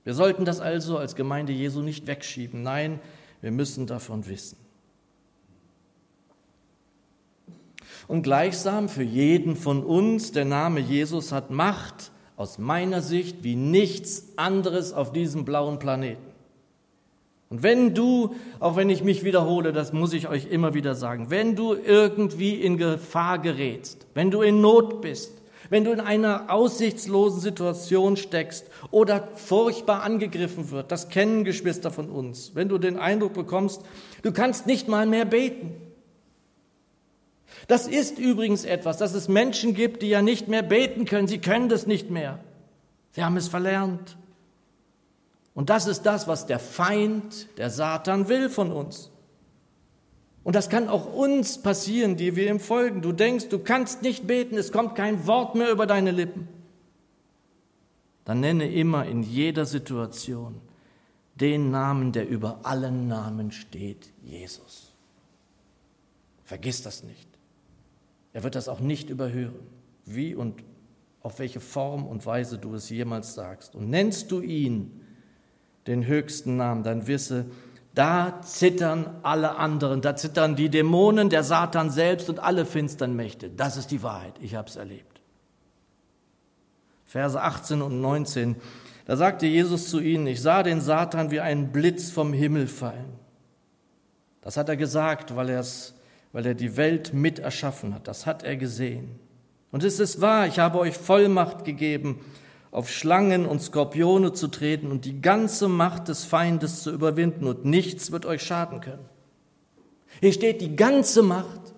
Wir 0.03 0.13
sollten 0.13 0.43
das 0.43 0.59
also 0.59 0.97
als 0.97 1.15
Gemeinde 1.15 1.53
Jesu 1.53 1.81
nicht 1.81 2.07
wegschieben. 2.07 2.62
Nein, 2.62 3.00
wir 3.41 3.51
müssen 3.51 3.88
davon 3.88 4.27
wissen. 4.27 4.57
Und 8.09 8.23
gleichsam 8.23 8.89
für 8.89 9.03
jeden 9.03 9.55
von 9.55 9.81
uns, 9.81 10.33
der 10.33 10.43
Name 10.43 10.81
Jesus 10.81 11.31
hat 11.31 11.51
Macht, 11.51 12.12
aus 12.35 12.57
meiner 12.57 13.01
Sicht 13.01 13.43
wie 13.43 13.55
nichts 13.55 14.33
anderes 14.35 14.91
auf 14.91 15.13
diesem 15.13 15.45
blauen 15.45 15.79
Planeten. 15.79 16.33
Und 17.53 17.62
wenn 17.62 17.93
du, 17.93 18.33
auch 18.60 18.77
wenn 18.77 18.89
ich 18.89 19.03
mich 19.03 19.24
wiederhole, 19.24 19.74
das 19.74 19.93
muss 19.93 20.12
ich 20.13 20.27
euch 20.27 20.48
immer 20.48 20.74
wieder 20.74 20.95
sagen, 20.95 21.29
wenn 21.29 21.55
du 21.55 21.75
irgendwie 21.75 22.55
in 22.55 22.77
Gefahr 22.77 23.38
gerätst, 23.38 24.07
wenn 24.15 24.31
du 24.31 24.41
in 24.41 24.60
Not 24.60 25.01
bist, 25.01 25.31
wenn 25.69 25.83
du 25.83 25.91
in 25.91 26.00
einer 26.00 26.51
aussichtslosen 26.51 27.41
Situation 27.41 28.17
steckst 28.17 28.65
oder 28.89 29.27
furchtbar 29.36 30.01
angegriffen 30.01 30.72
wird, 30.72 30.91
das 30.91 31.10
kennen 31.10 31.43
Geschwister 31.43 31.91
von 31.91 32.10
uns, 32.10 32.55
wenn 32.55 32.69
du 32.69 32.79
den 32.79 32.98
Eindruck 32.98 33.33
bekommst, 33.36 33.83
du 34.24 34.31
kannst 34.31 34.65
nicht 34.65 34.88
mal 34.88 35.05
mehr 35.05 35.25
beten, 35.25 35.75
das 37.67 37.88
ist 37.88 38.17
übrigens 38.17 38.65
etwas, 38.65 38.98
dass 38.98 39.13
es 39.13 39.27
Menschen 39.27 39.75
gibt, 39.75 40.01
die 40.01 40.10
ja 40.10 40.24
nicht 40.24 40.48
mehr 40.48 40.63
beten 40.63 41.05
können. 41.05 41.27
Sie 41.27 41.38
können 41.38 41.69
das 41.69 41.86
nicht 41.86 42.10
mehr. 42.10 42.39
Sie 43.12 43.24
haben 43.24 43.38
es 43.38 43.48
verlernt. 43.48 44.17
Und 45.53 45.69
das 45.69 45.88
ist 45.88 46.03
das, 46.03 46.27
was 46.27 46.45
der 46.48 46.60
Feind, 46.60 47.48
der 47.57 47.69
Satan 47.69 48.27
will 48.27 48.50
von 48.50 48.72
uns. 48.72 49.12
Und 50.43 50.55
das 50.55 50.69
kann 50.69 50.89
auch 50.89 51.13
uns 51.13 51.62
passieren, 51.62 52.17
die 52.17 52.36
wir 52.36 52.50
ihm 52.50 52.60
folgen. 52.60 53.01
Du 53.01 53.12
denkst, 53.12 53.50
du 53.50 53.60
kannst 53.60 54.01
nicht 54.01 54.27
beten, 54.27 54.57
es 54.57 54.72
kommt 54.72 54.95
kein 54.95 55.25
Wort 55.25 55.55
mehr 55.55 55.72
über 55.72 55.88
deine 55.88 56.12
Lippen. 56.12 56.48
Dann 58.25 58.39
nenne 58.39 58.69
immer 58.72 59.05
in 59.05 59.24
jeder 59.24 59.65
Situation 59.65 60.60
den 61.36 61.72
Namen, 61.72 62.12
der 62.12 62.27
über 62.27 62.60
allen 62.63 63.07
Namen 63.07 63.51
steht, 63.51 64.12
Jesus. 64.22 64.93
Vergiss 66.43 66.81
das 66.83 67.03
nicht. 67.03 67.27
Er 68.33 68.43
wird 68.43 68.55
das 68.55 68.67
auch 68.67 68.79
nicht 68.79 69.10
überhören, 69.10 69.60
wie 70.05 70.36
und 70.36 70.63
auf 71.22 71.39
welche 71.39 71.60
Form 71.60 72.05
und 72.05 72.25
Weise 72.25 72.57
du 72.57 72.75
es 72.75 72.89
jemals 72.89 73.33
sagst. 73.33 73.75
Und 73.75 73.89
nennst 73.89 74.31
du 74.31 74.41
ihn 74.41 75.02
den 75.88 76.06
höchsten 76.06 76.58
Namen, 76.58 76.84
dann 76.84 77.08
wisse, 77.08 77.46
da 77.94 78.42
zittern 78.42 79.20
alle 79.22 79.56
anderen, 79.56 80.02
da 80.02 80.16
zittern 80.16 80.56
die 80.56 80.70
Dämonen, 80.70 81.30
der 81.30 81.44
Satan 81.44 81.92
selbst 81.92 82.30
und 82.30 82.40
alle 82.40 82.66
finstern 82.66 83.16
Mächte. 83.16 83.50
Das 83.50 83.78
ist 83.78 83.92
die 83.92 84.02
Wahrheit, 84.02 84.34
ich 84.42 84.56
habe 84.56 84.68
es 84.68 84.75
erlebt. 84.75 85.22
Verse 87.06 87.40
18 87.40 87.82
und 87.82 88.02
19, 88.02 88.56
da 89.06 89.16
sagte 89.16 89.46
Jesus 89.46 89.90
zu 89.90 90.00
ihnen, 90.00 90.25
ich 90.28 90.42
sah 90.42 90.63
den 90.63 90.82
Satan 90.82 91.30
wie 91.30 91.42
einen 91.42 91.72
Blitz 91.72 92.10
vom 92.10 92.34
Himmel 92.34 92.68
fallen. 92.68 93.20
Das 94.42 94.58
hat 94.58 94.70
er 94.70 94.78
gesagt, 94.78 95.36
weil 95.36 95.50
er 95.50 95.60
es 95.60 95.94
weil 96.34 96.48
er 96.48 96.56
die 96.56 96.75
Welt 96.75 97.13
mit 97.13 97.40
erschaffen 97.40 97.94
hat. 97.94 98.08
Das 98.08 98.25
hat 98.25 98.44
er 98.44 98.58
gesehen. 98.58 99.20
Und 99.72 99.84
es 99.84 100.00
ist 100.00 100.20
wahr, 100.20 100.48
ich 100.48 100.60
habe 100.60 100.80
euch 100.80 100.98
Vollmacht 100.98 101.63
gegeben, 101.63 102.20
auf 102.74 102.89
Schlangen 102.89 103.46
und 103.46 103.62
Skorpione 103.62 104.34
zu 104.34 104.48
treten 104.48 104.92
und 104.92 105.06
die 105.06 105.22
ganze 105.22 105.68
Macht 105.68 106.08
des 106.08 106.25
Feindes 106.25 106.82
zu 106.82 106.92
überwinden 106.92 107.46
und 107.46 107.65
nichts 107.65 108.12
wird 108.12 108.25
euch 108.25 108.42
schaden 108.42 108.82
können. 108.82 109.06
Hier 110.20 110.34
steht 110.34 110.60
die 110.60 110.75
ganze 110.75 111.22
Macht, 111.22 111.74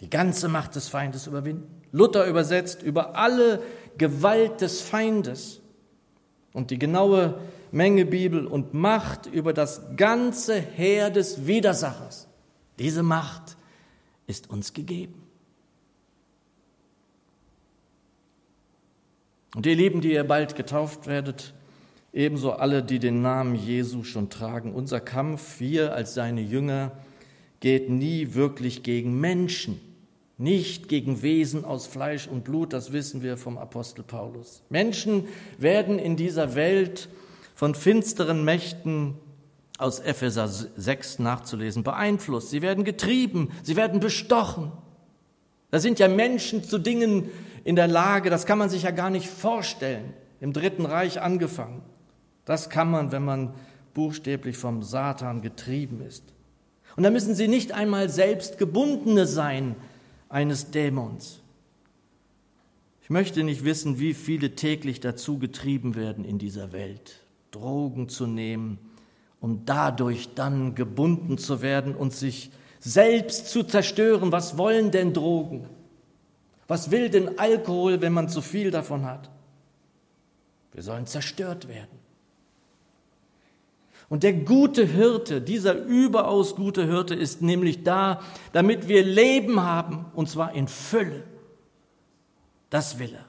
die 0.00 0.08
ganze 0.08 0.48
Macht 0.48 0.76
des 0.76 0.88
Feindes 0.88 1.26
überwinden. 1.26 1.82
Luther 1.90 2.26
übersetzt 2.26 2.82
über 2.82 3.16
alle 3.16 3.60
Gewalt 3.96 4.60
des 4.60 4.80
Feindes. 4.80 5.60
Und 6.52 6.70
die 6.70 6.78
genaue 6.78 7.40
Menge 7.72 8.04
Bibel 8.04 8.46
und 8.46 8.74
Macht 8.74 9.26
über 9.26 9.52
das 9.52 9.82
ganze 9.96 10.60
Heer 10.60 11.10
des 11.10 11.46
Widersachers. 11.46 12.28
Diese 12.78 13.02
Macht 13.02 13.56
ist 14.26 14.48
uns 14.48 14.72
gegeben. 14.72 15.27
Und 19.54 19.66
ihr 19.66 19.76
Lieben, 19.76 20.00
die 20.00 20.12
ihr 20.12 20.24
bald 20.24 20.56
getauft 20.56 21.06
werdet, 21.06 21.54
ebenso 22.12 22.52
alle, 22.52 22.82
die 22.82 22.98
den 22.98 23.22
Namen 23.22 23.54
Jesu 23.54 24.04
schon 24.04 24.30
tragen, 24.30 24.74
unser 24.74 25.00
Kampf, 25.00 25.60
wir 25.60 25.94
als 25.94 26.14
seine 26.14 26.40
Jünger, 26.40 26.92
geht 27.60 27.90
nie 27.90 28.34
wirklich 28.34 28.82
gegen 28.82 29.18
Menschen, 29.20 29.80
nicht 30.36 30.88
gegen 30.88 31.22
Wesen 31.22 31.64
aus 31.64 31.86
Fleisch 31.86 32.28
und 32.28 32.44
Blut, 32.44 32.72
das 32.72 32.92
wissen 32.92 33.22
wir 33.22 33.36
vom 33.36 33.58
Apostel 33.58 34.02
Paulus. 34.02 34.62
Menschen 34.68 35.24
werden 35.58 35.98
in 35.98 36.16
dieser 36.16 36.54
Welt 36.54 37.08
von 37.54 37.74
finsteren 37.74 38.44
Mächten 38.44 39.14
aus 39.78 40.00
Epheser 40.00 40.48
6 40.48 41.20
nachzulesen 41.20 41.82
beeinflusst. 41.82 42.50
Sie 42.50 42.62
werden 42.62 42.84
getrieben, 42.84 43.50
sie 43.62 43.76
werden 43.76 44.00
bestochen. 44.00 44.72
Da 45.70 45.78
sind 45.80 45.98
ja 45.98 46.08
Menschen 46.08 46.64
zu 46.64 46.78
Dingen 46.78 47.30
in 47.68 47.76
der 47.76 47.86
Lage, 47.86 48.30
das 48.30 48.46
kann 48.46 48.56
man 48.56 48.70
sich 48.70 48.84
ja 48.84 48.92
gar 48.92 49.10
nicht 49.10 49.28
vorstellen. 49.28 50.14
Im 50.40 50.54
Dritten 50.54 50.86
Reich 50.86 51.20
angefangen. 51.20 51.82
Das 52.46 52.70
kann 52.70 52.90
man, 52.90 53.12
wenn 53.12 53.26
man 53.26 53.52
buchstäblich 53.92 54.56
vom 54.56 54.82
Satan 54.82 55.42
getrieben 55.42 56.00
ist. 56.00 56.24
Und 56.96 57.02
da 57.02 57.10
müssen 57.10 57.34
sie 57.34 57.46
nicht 57.46 57.72
einmal 57.72 58.08
selbst 58.08 58.56
gebundene 58.56 59.26
sein 59.26 59.76
eines 60.30 60.70
Dämons. 60.70 61.40
Ich 63.02 63.10
möchte 63.10 63.44
nicht 63.44 63.66
wissen, 63.66 63.98
wie 63.98 64.14
viele 64.14 64.54
täglich 64.54 65.00
dazu 65.00 65.38
getrieben 65.38 65.94
werden 65.94 66.24
in 66.24 66.38
dieser 66.38 66.72
Welt, 66.72 67.20
Drogen 67.50 68.08
zu 68.08 68.26
nehmen, 68.26 68.78
um 69.40 69.66
dadurch 69.66 70.30
dann 70.34 70.74
gebunden 70.74 71.36
zu 71.36 71.60
werden 71.60 71.94
und 71.94 72.14
sich 72.14 72.50
selbst 72.80 73.48
zu 73.48 73.62
zerstören. 73.62 74.32
Was 74.32 74.56
wollen 74.56 74.90
denn 74.90 75.12
Drogen? 75.12 75.68
Was 76.68 76.90
will 76.90 77.08
denn 77.08 77.38
Alkohol, 77.38 78.00
wenn 78.02 78.12
man 78.12 78.28
zu 78.28 78.42
viel 78.42 78.70
davon 78.70 79.04
hat? 79.06 79.30
Wir 80.72 80.82
sollen 80.82 81.06
zerstört 81.06 81.66
werden. 81.66 81.98
Und 84.10 84.22
der 84.22 84.32
gute 84.32 84.86
Hirte, 84.86 85.40
dieser 85.42 85.74
überaus 85.74 86.54
gute 86.54 86.86
Hirte 86.86 87.14
ist 87.14 87.42
nämlich 87.42 87.82
da, 87.82 88.22
damit 88.52 88.88
wir 88.88 89.04
Leben 89.04 89.60
haben, 89.60 90.06
und 90.14 90.28
zwar 90.28 90.54
in 90.54 90.68
Fülle. 90.68 91.24
Das 92.70 92.98
will 92.98 93.14
er. 93.14 93.26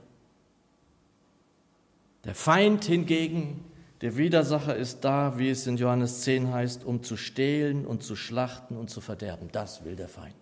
Der 2.25 2.36
Feind 2.36 2.86
hingegen, 2.86 3.63
der 4.01 4.15
Widersacher 4.15 4.75
ist 4.75 5.01
da, 5.01 5.38
wie 5.38 5.50
es 5.50 5.67
in 5.67 5.77
Johannes 5.77 6.22
10 6.22 6.51
heißt, 6.51 6.86
um 6.86 7.03
zu 7.03 7.17
stehlen 7.17 7.86
und 7.86 8.03
zu 8.03 8.15
schlachten 8.15 8.77
und 8.77 8.89
zu 8.89 9.01
verderben. 9.01 9.50
Das 9.51 9.84
will 9.84 9.96
der 9.96 10.10
Feind. 10.10 10.36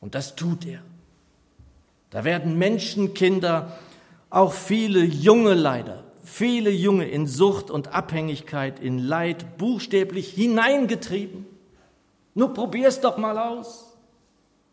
Und 0.00 0.14
das 0.14 0.36
tut 0.36 0.66
er. 0.66 0.82
Da 2.12 2.24
werden 2.24 2.58
Menschenkinder, 2.58 3.72
auch 4.30 4.52
viele 4.52 5.02
junge 5.02 5.54
leider, 5.54 6.04
viele 6.22 6.70
Junge 6.70 7.08
in 7.08 7.26
Sucht 7.26 7.70
und 7.70 7.92
Abhängigkeit, 7.92 8.80
in 8.80 8.98
Leid 8.98 9.58
buchstäblich 9.58 10.28
hineingetrieben. 10.28 11.46
Nur 12.34 12.54
probier's 12.54 13.00
doch 13.00 13.18
mal 13.18 13.36
aus. 13.38 13.96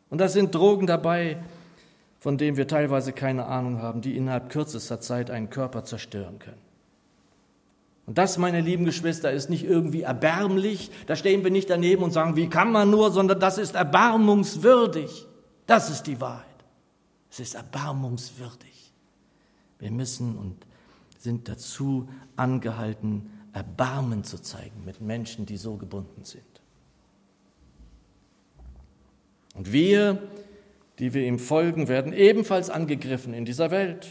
Und 0.10 0.20
da 0.20 0.28
sind 0.28 0.54
Drogen 0.54 0.88
dabei, 0.88 1.38
von 2.20 2.38
denen 2.38 2.58
wir 2.58 2.68
teilweise 2.68 3.14
keine 3.14 3.46
Ahnung 3.46 3.82
haben, 3.82 4.02
die 4.02 4.18
innerhalb 4.18 4.50
kürzester 4.50 5.00
Zeit 5.00 5.32
einen 5.32 5.50
Körper 5.50 5.84
zerstören 5.84 6.40
können. 6.40 6.70
Und 8.06 8.18
das, 8.18 8.38
meine 8.38 8.60
lieben 8.60 8.86
Geschwister, 8.86 9.32
ist 9.32 9.50
nicht 9.50 9.64
irgendwie 9.64 10.02
erbärmlich. 10.02 10.90
Da 11.06 11.16
stehen 11.16 11.44
wir 11.44 11.52
nicht 11.52 11.70
daneben 11.70 12.04
und 12.04 12.12
sagen, 12.12 12.36
wie 12.36 12.50
kann 12.50 12.72
man 12.72 12.90
nur, 12.90 13.12
sondern 13.12 13.40
das 13.40 13.58
ist 13.58 13.76
erbarmungswürdig. 13.76 15.28
Das 15.68 15.90
ist 15.90 16.08
die 16.08 16.20
Wahrheit. 16.20 16.49
Es 17.32 17.40
ist 17.40 17.56
erbarmungswürdig. 17.56 18.92
Wir 19.80 19.92
müssen 19.92 20.38
und 20.38 20.58
sind 21.18 21.48
dazu 21.48 22.08
angehalten, 22.36 23.30
Erbarmen 23.54 24.24
zu 24.24 24.42
zeigen 24.42 24.86
mit 24.86 25.02
Menschen, 25.02 25.46
die 25.46 25.58
so 25.58 25.76
gebunden 25.76 26.24
sind. 26.24 26.44
Und 29.56 29.72
wir, 29.72 30.22
die 31.00 31.14
wir 31.14 31.26
ihm 31.26 31.40
folgen, 31.40 31.88
werden 31.88 32.14
ebenfalls 32.14 32.70
angegriffen 32.70 33.34
in 33.34 33.46
dieser 33.46 33.72
Welt. 33.72 34.08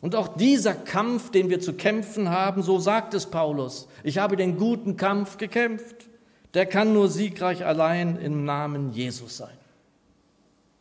Und 0.00 0.14
auch 0.14 0.28
dieser 0.28 0.74
Kampf, 0.74 1.30
den 1.30 1.50
wir 1.50 1.60
zu 1.60 1.72
kämpfen 1.72 2.30
haben, 2.30 2.62
so 2.62 2.78
sagt 2.78 3.14
es 3.14 3.26
Paulus, 3.26 3.88
ich 4.04 4.18
habe 4.18 4.36
den 4.36 4.56
guten 4.56 4.96
Kampf 4.96 5.38
gekämpft, 5.38 6.08
der 6.54 6.66
kann 6.66 6.92
nur 6.92 7.08
siegreich 7.08 7.64
allein 7.64 8.16
im 8.16 8.44
Namen 8.44 8.92
Jesus 8.92 9.36
sein. 9.36 9.56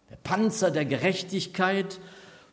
Der 0.09 0.15
Panzer 0.17 0.71
der 0.71 0.85
Gerechtigkeit 0.85 1.99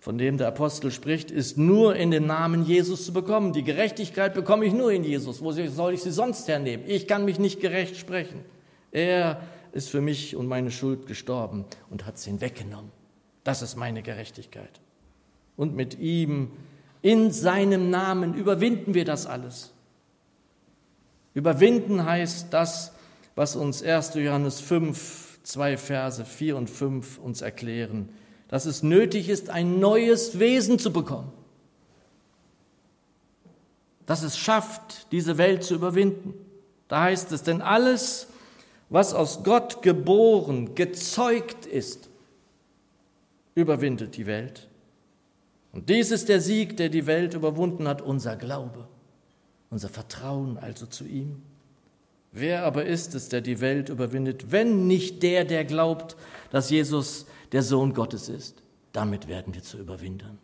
von 0.05 0.19
dem 0.19 0.37
der 0.37 0.49
Apostel 0.49 0.91
spricht, 0.91 1.31
ist 1.31 1.57
nur 1.57 1.97
in 1.97 2.11
den 2.11 2.27
Namen 2.27 2.67
Jesus 2.67 3.07
zu 3.07 3.15
bekommen. 3.15 3.55
Die 3.55 3.65
Gerechtigkeit 3.65 4.35
bekomme 4.35 4.67
ich 4.67 4.75
nur 4.75 4.93
in 4.93 5.03
Jesus. 5.03 5.41
Wo 5.41 5.51
soll 5.51 5.95
ich 5.95 6.03
sie 6.03 6.11
sonst 6.11 6.47
hernehmen? 6.47 6.85
Ich 6.87 7.09
kann 7.09 7.25
mich 7.25 7.39
nicht 7.39 7.59
gerecht 7.61 7.97
sprechen. 7.97 8.45
Er 8.93 9.41
ist 9.73 9.89
für 9.89 10.03
mich 10.03 10.37
und 10.37 10.47
meine 10.47 10.71
Schuld 10.71 11.07
gestorben 11.07 11.65
und 11.89 12.05
hat 12.05 12.19
sie 12.19 12.29
hinweggenommen. 12.29 12.93
Das 13.45 13.63
ist 13.63 13.77
meine 13.77 14.03
Gerechtigkeit. 14.03 14.81
Und 15.57 15.75
mit 15.75 15.99
ihm, 15.99 16.51
in 17.01 17.31
seinem 17.31 17.89
Namen, 17.89 18.35
überwinden 18.35 18.93
wir 18.93 19.07
das 19.07 19.25
alles. 19.25 19.73
Überwinden 21.33 22.05
heißt 22.05 22.53
das, 22.53 22.93
was 23.37 23.57
uns 23.57 23.83
1. 23.83 24.15
Johannes 24.15 24.61
5, 24.61 25.34
zwei 25.45 25.77
Verse 25.77 26.25
4 26.25 26.57
und 26.57 26.69
5 26.69 27.19
uns 27.19 27.41
erklären 27.41 28.09
dass 28.55 28.67
es 28.67 28.85
nötig 28.85 29.29
ist, 29.29 29.51
ein 29.51 29.81
neues 29.81 30.39
Wesen 30.39 30.79
zu 30.79 30.93
bekommen. 30.93 31.33
Dass 34.07 34.23
es 34.23 34.39
schafft, 34.39 35.11
diese 35.11 35.39
Welt 35.39 35.65
zu 35.65 35.75
überwinden. 35.75 36.35
Da 36.87 37.03
heißt 37.03 37.33
es, 37.33 37.43
denn 37.43 37.63
alles, 37.63 38.29
was 38.91 39.15
aus 39.15 39.43
Gott 39.43 39.83
geboren, 39.83 40.77
gezeugt 40.77 41.67
ist, 41.67 42.11
überwindet 43.57 44.17
die 44.17 44.27
Welt. 44.27 44.69
Und 45.73 45.89
dies 45.89 46.11
ist 46.13 46.29
der 46.29 46.41
Sieg, 46.41 46.77
der 46.77 46.91
die 46.91 47.07
Welt 47.07 47.35
überwunden 47.35 47.89
hat, 47.89 48.03
unser 48.03 48.37
Glaube, 48.37 48.87
unser 49.71 49.89
Vertrauen 49.89 50.59
also 50.59 50.87
zu 50.87 51.05
ihm. 51.05 51.43
Wer 52.37 52.65
aber 52.65 52.85
ist 52.85 53.15
es, 53.15 53.29
der 53.29 53.41
die 53.41 53.61
Welt 53.61 53.89
überwindet, 53.91 54.51
wenn 54.51 54.89
nicht 54.89 55.23
der, 55.23 55.45
der 55.45 55.65
glaubt, 55.65 56.17
dass 56.51 56.69
Jesus 56.69 57.27
der 57.53 57.63
Sohn 57.63 57.95
Gottes 57.95 58.29
ist. 58.29 58.61
Damit 58.93 59.29
werden 59.29 59.55
wir 59.55 59.63
zu 59.63 59.79
überwindern. 59.79 60.39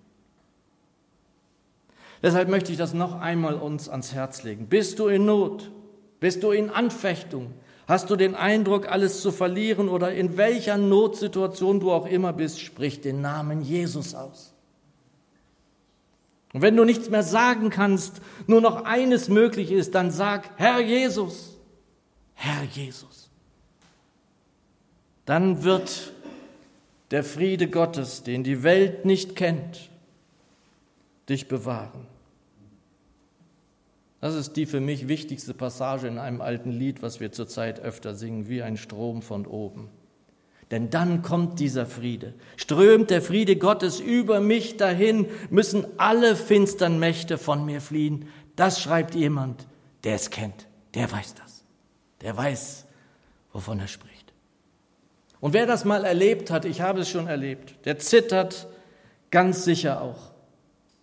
Deshalb 2.22 2.48
möchte 2.48 2.70
ich 2.70 2.78
das 2.78 2.94
noch 2.94 3.20
einmal 3.20 3.54
uns 3.54 3.88
ans 3.88 4.12
Herz 4.12 4.44
legen. 4.44 4.68
Bist 4.68 5.00
du 5.00 5.08
in 5.08 5.26
Not? 5.26 5.72
Bist 6.20 6.44
du 6.44 6.52
in 6.52 6.70
Anfechtung? 6.70 7.54
Hast 7.88 8.08
du 8.08 8.14
den 8.14 8.36
Eindruck, 8.36 8.88
alles 8.88 9.20
zu 9.20 9.32
verlieren 9.32 9.88
oder 9.88 10.12
in 10.12 10.36
welcher 10.36 10.78
Notsituation 10.78 11.80
du 11.80 11.90
auch 11.90 12.06
immer 12.06 12.32
bist, 12.32 12.60
sprich 12.60 13.00
den 13.00 13.20
Namen 13.20 13.62
Jesus 13.62 14.14
aus. 14.14 14.54
Und 16.52 16.62
wenn 16.62 16.76
du 16.76 16.84
nichts 16.84 17.10
mehr 17.10 17.24
sagen 17.24 17.70
kannst, 17.70 18.20
nur 18.46 18.60
noch 18.60 18.84
eines 18.84 19.28
möglich 19.28 19.72
ist, 19.72 19.96
dann 19.96 20.12
sag 20.12 20.50
Herr 20.56 20.80
Jesus, 20.80 21.49
Herr 22.42 22.64
Jesus. 22.64 23.28
Dann 25.26 25.62
wird 25.62 26.14
der 27.10 27.22
Friede 27.22 27.68
Gottes, 27.68 28.22
den 28.22 28.44
die 28.44 28.62
Welt 28.62 29.04
nicht 29.04 29.36
kennt, 29.36 29.90
dich 31.28 31.48
bewahren. 31.48 32.06
Das 34.22 34.34
ist 34.34 34.54
die 34.54 34.64
für 34.64 34.80
mich 34.80 35.06
wichtigste 35.06 35.52
Passage 35.52 36.08
in 36.08 36.16
einem 36.16 36.40
alten 36.40 36.70
Lied, 36.70 37.02
was 37.02 37.20
wir 37.20 37.30
zurzeit 37.30 37.78
öfter 37.78 38.14
singen, 38.14 38.48
wie 38.48 38.62
ein 38.62 38.78
Strom 38.78 39.20
von 39.20 39.44
oben. 39.44 39.90
Denn 40.70 40.88
dann 40.88 41.20
kommt 41.20 41.60
dieser 41.60 41.84
Friede. 41.84 42.32
Strömt 42.56 43.10
der 43.10 43.20
Friede 43.20 43.56
Gottes 43.56 44.00
über 44.00 44.40
mich 44.40 44.78
dahin, 44.78 45.26
müssen 45.50 45.84
alle 45.98 46.36
finstern 46.36 46.98
Mächte 46.98 47.36
von 47.36 47.66
mir 47.66 47.82
fliehen. 47.82 48.28
Das 48.56 48.80
schreibt 48.80 49.14
jemand, 49.14 49.66
der 50.04 50.14
es 50.14 50.30
kennt. 50.30 50.68
Der 50.94 51.12
weiß 51.12 51.34
das. 51.34 51.59
Der 52.22 52.36
weiß, 52.36 52.84
wovon 53.52 53.80
er 53.80 53.88
spricht. 53.88 54.32
Und 55.40 55.54
wer 55.54 55.66
das 55.66 55.84
mal 55.84 56.04
erlebt 56.04 56.50
hat, 56.50 56.64
ich 56.64 56.80
habe 56.80 57.00
es 57.00 57.08
schon 57.08 57.26
erlebt, 57.26 57.74
der 57.86 57.98
zittert 57.98 58.68
ganz 59.30 59.64
sicher 59.64 60.02
auch. 60.02 60.30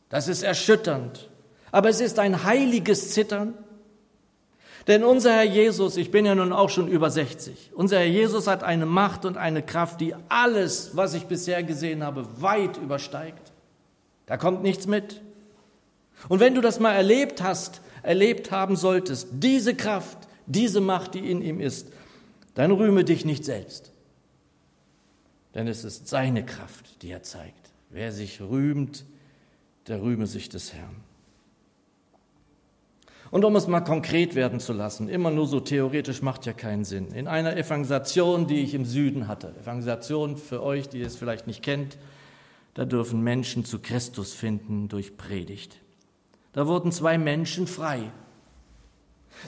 Das 0.09 0.27
ist 0.27 0.43
erschütternd. 0.43 1.29
Aber 1.71 1.89
es 1.89 1.99
ist 1.99 2.19
ein 2.19 2.43
heiliges 2.43 3.11
Zittern. 3.11 3.55
Denn 4.85 5.03
unser 5.03 5.33
Herr 5.33 5.43
Jesus, 5.43 5.97
ich 5.97 6.11
bin 6.11 6.25
ja 6.25 6.33
nun 6.33 6.53
auch 6.53 6.69
schon 6.69 6.87
über 6.87 7.09
60, 7.09 7.71
unser 7.73 7.97
Herr 7.97 8.05
Jesus 8.05 8.47
hat 8.47 8.63
eine 8.63 8.85
Macht 8.85 9.25
und 9.25 9.35
eine 9.35 9.61
Kraft, 9.61 9.99
die 9.99 10.15
alles, 10.29 10.91
was 10.95 11.13
ich 11.13 11.25
bisher 11.25 11.61
gesehen 11.63 12.03
habe, 12.03 12.25
weit 12.41 12.77
übersteigt. 12.77 13.51
Da 14.27 14.37
kommt 14.37 14.63
nichts 14.63 14.87
mit. 14.87 15.21
Und 16.29 16.39
wenn 16.39 16.55
du 16.55 16.61
das 16.61 16.79
mal 16.79 16.93
erlebt 16.93 17.43
hast, 17.43 17.81
erlebt 18.01 18.51
haben 18.51 18.77
solltest, 18.77 19.27
diese 19.31 19.75
Kraft, 19.75 20.26
diese 20.47 20.81
Macht, 20.81 21.13
die 21.13 21.29
in 21.29 21.41
ihm 21.41 21.59
ist, 21.59 21.91
dann 22.55 22.71
rühme 22.71 23.03
dich 23.03 23.23
nicht 23.23 23.45
selbst. 23.45 23.91
Denn 25.53 25.67
es 25.67 25.83
ist 25.83 26.07
seine 26.07 26.45
Kraft, 26.45 27.03
die 27.03 27.11
er 27.11 27.21
zeigt. 27.21 27.71
Wer 27.89 28.11
sich 28.11 28.41
rühmt, 28.41 29.05
der 29.87 30.01
rühme 30.01 30.27
sich 30.27 30.49
des 30.49 30.73
Herrn. 30.73 30.95
Und 33.29 33.43
um 33.43 33.55
es 33.55 33.67
mal 33.67 33.81
konkret 33.81 34.35
werden 34.35 34.59
zu 34.59 34.71
lassen, 34.71 35.09
immer 35.09 35.31
nur 35.31 35.47
so 35.47 35.59
theoretisch 35.59 36.21
macht 36.21 36.45
ja 36.45 36.53
keinen 36.53 36.85
Sinn. 36.85 37.11
In 37.11 37.27
einer 37.27 37.57
Evangelisation, 37.57 38.47
die 38.47 38.61
ich 38.61 38.73
im 38.73 38.85
Süden 38.85 39.27
hatte, 39.27 39.53
Evangelisation 39.61 40.37
für 40.37 40.63
euch, 40.63 40.87
die 40.87 41.01
es 41.01 41.17
vielleicht 41.17 41.45
nicht 41.45 41.61
kennt, 41.61 41.97
da 42.73 42.85
dürfen 42.85 43.21
Menschen 43.21 43.65
zu 43.65 43.79
Christus 43.79 44.33
finden 44.33 44.87
durch 44.87 45.17
Predigt. 45.17 45.77
Da 46.53 46.67
wurden 46.67 46.91
zwei 46.91 47.17
Menschen 47.17 47.67
frei. 47.67 48.11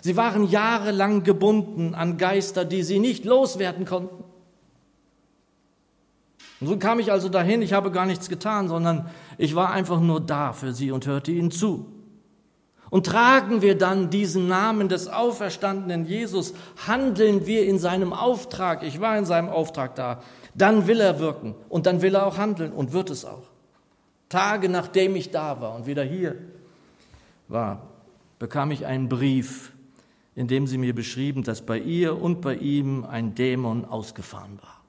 Sie 0.02 0.15
waren 0.15 0.47
jahrelang 0.47 1.23
gebunden 1.23 1.95
an 1.95 2.17
Geister, 2.17 2.65
die 2.65 2.84
sie 2.84 2.99
nicht 2.99 3.25
loswerden 3.25 3.86
konnten. 3.86 4.23
Und 6.60 6.67
so 6.67 6.78
kam 6.78 6.99
ich 6.99 7.12
also 7.12 7.30
dahin, 7.30 7.62
ich 7.62 7.73
habe 7.73 7.91
gar 7.91 8.06
nichts 8.06 8.30
getan, 8.30 8.67
sondern 8.67 9.10
ich 9.38 9.56
war 9.56 9.71
einfach 9.71 10.02
nur 10.02 10.19
da 10.19 10.54
für 10.54 10.73
sie 10.73 10.91
und 10.91 11.08
hörte 11.08 11.32
ihnen 11.32 11.52
zu. 11.52 11.86
Und 12.89 13.06
tragen 13.06 13.62
wir 13.62 13.78
dann 13.78 14.10
diesen 14.10 14.47
Namen 14.47 14.89
des 14.89 15.08
auferstandenen 15.08 16.06
Jesus, 16.06 16.54
handeln 16.88 17.45
wir 17.45 17.65
in 17.65 17.78
seinem 17.78 18.13
Auftrag, 18.13 18.84
ich 18.84 18.99
war 18.99 19.17
in 19.17 19.25
seinem 19.25 19.49
Auftrag 19.49 19.95
da, 19.95 20.21
dann 20.56 20.88
will 20.88 20.99
er 20.99 21.19
wirken 21.19 21.56
und 21.69 21.86
dann 21.86 22.02
will 22.02 22.15
er 22.15 22.25
auch 22.25 22.38
handeln 22.38 22.71
und 22.71 22.91
wird 22.91 23.12
es 23.12 23.25
auch. 23.25 23.43
Tage 24.28 24.69
nachdem 24.69 25.15
ich 25.15 25.30
da 25.32 25.62
war 25.62 25.75
und 25.75 25.86
wieder 25.86 26.04
hier 26.04 26.36
war, 27.47 27.84
bekam 28.39 28.71
ich 28.71 28.86
einen 28.86 29.08
Brief, 29.08 29.71
in 30.39 30.47
dem 30.47 30.67
sie 30.67 30.78
mir 30.78 30.95
beschrieben, 30.95 31.43
dass 31.43 31.62
bei 31.62 31.78
ihr 31.78 32.17
und 32.17 32.39
bei 32.39 32.56
ihm 32.56 33.04
ein 33.04 33.36
Dämon 33.36 33.84
ausgefahren 33.84 34.58
war. 34.62 34.80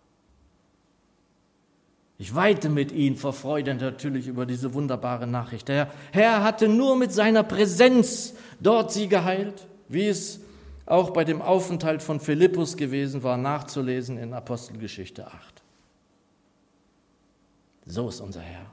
Ich 2.19 2.37
weite 2.37 2.69
mit 2.69 2.93
ihnen 2.93 3.17
vor 3.17 3.33
Freude 3.33 3.75
natürlich 3.75 4.29
über 4.29 4.47
diese 4.47 4.75
wunderbare 4.75 5.27
Nachricht. 5.27 5.67
Der 5.67 5.91
Herr 6.13 6.45
hatte 6.45 6.69
nur 6.69 6.95
mit 6.95 7.11
seiner 7.11 7.43
Präsenz 7.43 8.35
dort 8.61 8.93
sie 8.93 9.09
geheilt, 9.09 9.67
wie 9.89 10.07
es 10.07 10.39
auch 10.87 11.11
bei 11.11 11.25
dem 11.25 11.43
Aufenthalt 11.43 12.05
von 12.05 12.21
Philippus 12.21 12.77
gewesen 12.77 13.25
war, 13.25 13.37
nachzulesen 13.37 14.19
in 14.19 14.33
Apostelgeschichte 14.33 15.27
8. 15.27 15.63
So 17.87 18.09
ist 18.09 18.21
unser 18.21 18.41
Herr. 18.41 18.67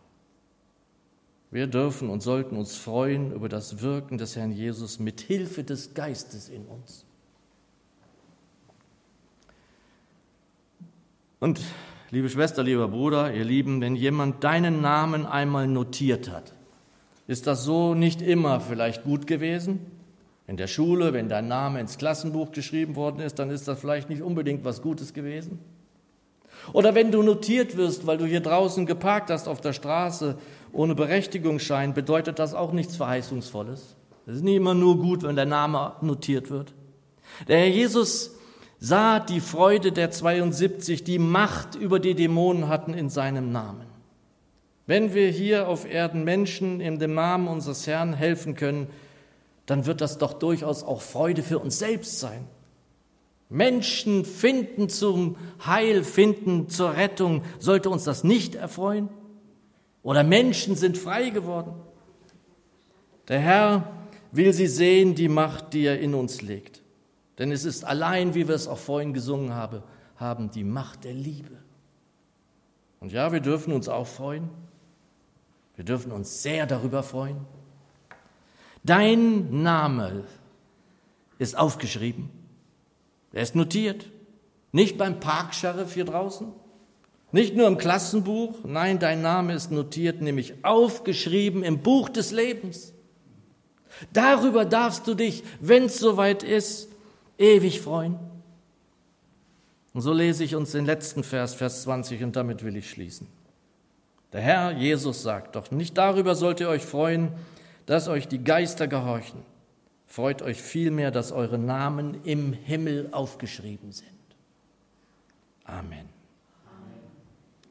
Wir 1.49 1.67
dürfen 1.67 2.09
und 2.09 2.21
sollten 2.21 2.57
uns 2.57 2.75
freuen 2.75 3.31
über 3.31 3.47
das 3.47 3.81
Wirken 3.81 4.17
des 4.17 4.35
Herrn 4.35 4.51
Jesus 4.51 4.99
mit 4.99 5.21
Hilfe 5.21 5.63
des 5.63 5.93
Geistes 5.93 6.49
in 6.49 6.65
uns. 6.65 7.05
Und 11.39 11.61
liebe 12.09 12.29
Schwester, 12.29 12.63
lieber 12.63 12.89
Bruder, 12.89 13.33
ihr 13.33 13.45
Lieben, 13.45 13.79
wenn 13.79 13.95
jemand 13.95 14.43
deinen 14.43 14.81
Namen 14.81 15.25
einmal 15.25 15.67
notiert 15.67 16.29
hat, 16.29 16.53
ist 17.27 17.47
das 17.47 17.63
so 17.63 17.93
nicht 17.93 18.21
immer 18.21 18.59
vielleicht 18.59 19.03
gut 19.03 19.27
gewesen? 19.27 19.79
In 20.47 20.57
der 20.57 20.67
Schule, 20.67 21.13
wenn 21.13 21.29
dein 21.29 21.47
Name 21.47 21.79
ins 21.79 21.97
Klassenbuch 21.97 22.51
geschrieben 22.51 22.95
worden 22.95 23.19
ist, 23.19 23.37
dann 23.39 23.49
ist 23.49 23.67
das 23.67 23.79
vielleicht 23.79 24.09
nicht 24.09 24.21
unbedingt 24.21 24.65
was 24.65 24.81
Gutes 24.81 25.13
gewesen. 25.13 25.59
Oder 26.73 26.95
wenn 26.95 27.11
du 27.11 27.21
notiert 27.21 27.77
wirst, 27.77 28.07
weil 28.07 28.17
du 28.17 28.25
hier 28.25 28.41
draußen 28.41 28.85
geparkt 28.85 29.29
hast 29.29 29.47
auf 29.47 29.61
der 29.61 29.73
Straße 29.73 30.37
ohne 30.71 30.95
Berechtigungsschein, 30.95 31.93
bedeutet 31.93 32.39
das 32.39 32.53
auch 32.53 32.71
nichts 32.71 32.95
Verheißungsvolles. 32.95 33.95
Es 34.25 34.35
ist 34.35 34.43
nicht 34.43 34.55
immer 34.55 34.73
nur 34.73 34.99
gut, 34.99 35.23
wenn 35.23 35.35
der 35.35 35.45
Name 35.45 35.93
notiert 36.01 36.49
wird. 36.49 36.73
Der 37.47 37.59
Herr 37.59 37.67
Jesus 37.67 38.35
sah 38.79 39.19
die 39.19 39.39
Freude 39.39 39.91
der 39.91 40.11
72, 40.11 41.03
die 41.03 41.19
Macht 41.19 41.75
über 41.75 41.99
die 41.99 42.13
Dämonen 42.13 42.67
hatten 42.67 42.93
in 42.93 43.09
seinem 43.09 43.51
Namen. 43.51 43.85
Wenn 44.85 45.13
wir 45.13 45.29
hier 45.29 45.67
auf 45.67 45.89
Erden 45.89 46.23
Menschen 46.23 46.79
in 46.79 46.99
dem 46.99 47.13
Namen 47.13 47.47
unseres 47.47 47.87
Herrn 47.87 48.13
helfen 48.13 48.55
können, 48.55 48.87
dann 49.65 49.85
wird 49.85 49.99
das 49.99 50.17
doch 50.17 50.33
durchaus 50.33 50.83
auch 50.83 51.01
Freude 51.01 51.43
für 51.43 51.59
uns 51.59 51.77
selbst 51.77 52.19
sein. 52.19 52.47
Menschen 53.49 54.25
finden 54.25 54.89
zum 54.89 55.37
Heil, 55.65 56.03
finden 56.03 56.69
zur 56.69 56.95
Rettung, 56.95 57.43
sollte 57.59 57.89
uns 57.89 58.03
das 58.03 58.23
nicht 58.23 58.55
erfreuen? 58.55 59.09
Oder 60.07 60.23
Menschen 60.23 60.77
sind 60.77 60.97
frei 60.97 61.31
geworden? 61.31 61.73
Der 63.27 63.41
Herr 63.41 63.91
will 64.31 64.53
sie 64.53 64.67
sehen, 64.67 65.15
die 65.15 65.27
Macht, 65.27 65.73
die 65.73 65.83
er 65.83 65.99
in 65.99 66.13
uns 66.13 66.41
legt. 66.41 66.81
Denn 67.37 67.51
es 67.51 67.65
ist 67.65 67.83
allein, 67.83 68.33
wie 68.33 68.47
wir 68.47 68.55
es 68.55 68.69
auch 68.69 68.77
vorhin 68.77 69.13
gesungen 69.13 69.53
haben, 69.53 69.83
haben 70.15 70.49
die 70.49 70.63
Macht 70.63 71.03
der 71.03 71.13
Liebe. 71.13 71.57
Und 73.01 73.11
ja, 73.11 73.33
wir 73.33 73.41
dürfen 73.41 73.73
uns 73.73 73.89
auch 73.89 74.07
freuen. 74.07 74.49
Wir 75.75 75.83
dürfen 75.83 76.13
uns 76.13 76.41
sehr 76.41 76.65
darüber 76.65 77.03
freuen. 77.03 77.45
Dein 78.85 79.61
Name 79.61 80.23
ist 81.37 81.57
aufgeschrieben. 81.57 82.29
Er 83.33 83.43
ist 83.43 83.55
notiert. 83.55 84.09
Nicht 84.71 84.97
beim 84.97 85.19
Parksheriff 85.19 85.95
hier 85.95 86.05
draußen, 86.05 86.53
nicht 87.37 87.55
nur 87.55 87.67
im 87.67 87.77
Klassenbuch, 87.77 88.55
nein, 88.63 88.97
dein 88.97 89.21
Name 89.21 89.53
ist 89.53 89.71
notiert, 89.71 90.21
nämlich 90.21 90.55
aufgeschrieben 90.65 91.61
im 91.61 91.83
Buch 91.83 92.09
des 92.09 92.31
Lebens. 92.31 92.93
Darüber 94.11 94.65
darfst 94.65 95.05
du 95.05 95.13
dich, 95.13 95.43
wenn 95.59 95.85
es 95.85 95.99
soweit 95.99 96.41
ist, 96.41 96.89
ewig 97.37 97.79
freuen. 97.79 98.17
Und 99.93 100.01
so 100.01 100.13
lese 100.13 100.43
ich 100.43 100.55
uns 100.55 100.71
den 100.71 100.85
letzten 100.85 101.23
Vers, 101.23 101.53
Vers 101.53 101.83
20, 101.83 102.23
und 102.23 102.35
damit 102.35 102.63
will 102.63 102.75
ich 102.75 102.89
schließen. 102.89 103.27
Der 104.33 104.41
Herr 104.41 104.71
Jesus 104.71 105.21
sagt, 105.21 105.55
doch 105.55 105.69
nicht 105.69 105.95
darüber 105.95 106.33
sollt 106.33 106.59
ihr 106.59 106.69
euch 106.69 106.83
freuen, 106.83 107.33
dass 107.85 108.07
euch 108.07 108.27
die 108.27 108.43
Geister 108.43 108.87
gehorchen. 108.87 109.41
Freut 110.07 110.41
euch 110.41 110.59
vielmehr, 110.59 111.11
dass 111.11 111.31
eure 111.31 111.59
Namen 111.59 112.17
im 112.23 112.53
Himmel 112.53 113.09
aufgeschrieben 113.11 113.91
sind. 113.91 114.09
Amen. 115.65 116.16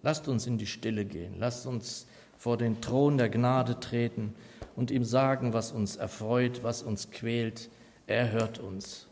Lasst 0.07 0.29
uns 0.29 0.47
in 0.47 0.57
die 0.57 0.69
Stille 0.69 1.05
gehen. 1.05 1.35
Lasst 1.37 1.67
uns 1.67 2.07
vor 2.39 2.57
den 2.57 2.81
Thron 2.81 3.19
der 3.19 3.29
Gnade 3.29 3.81
treten 3.81 4.37
und 4.77 4.93
ihm 4.93 5.03
sagen, 5.03 5.53
was 5.53 5.73
uns 5.73 5.97
erfreut, 5.97 6.63
was 6.63 6.85
uns 6.85 7.11
quält. 7.11 7.71
Er 8.07 8.31
hört 8.31 8.61
uns. 8.61 9.06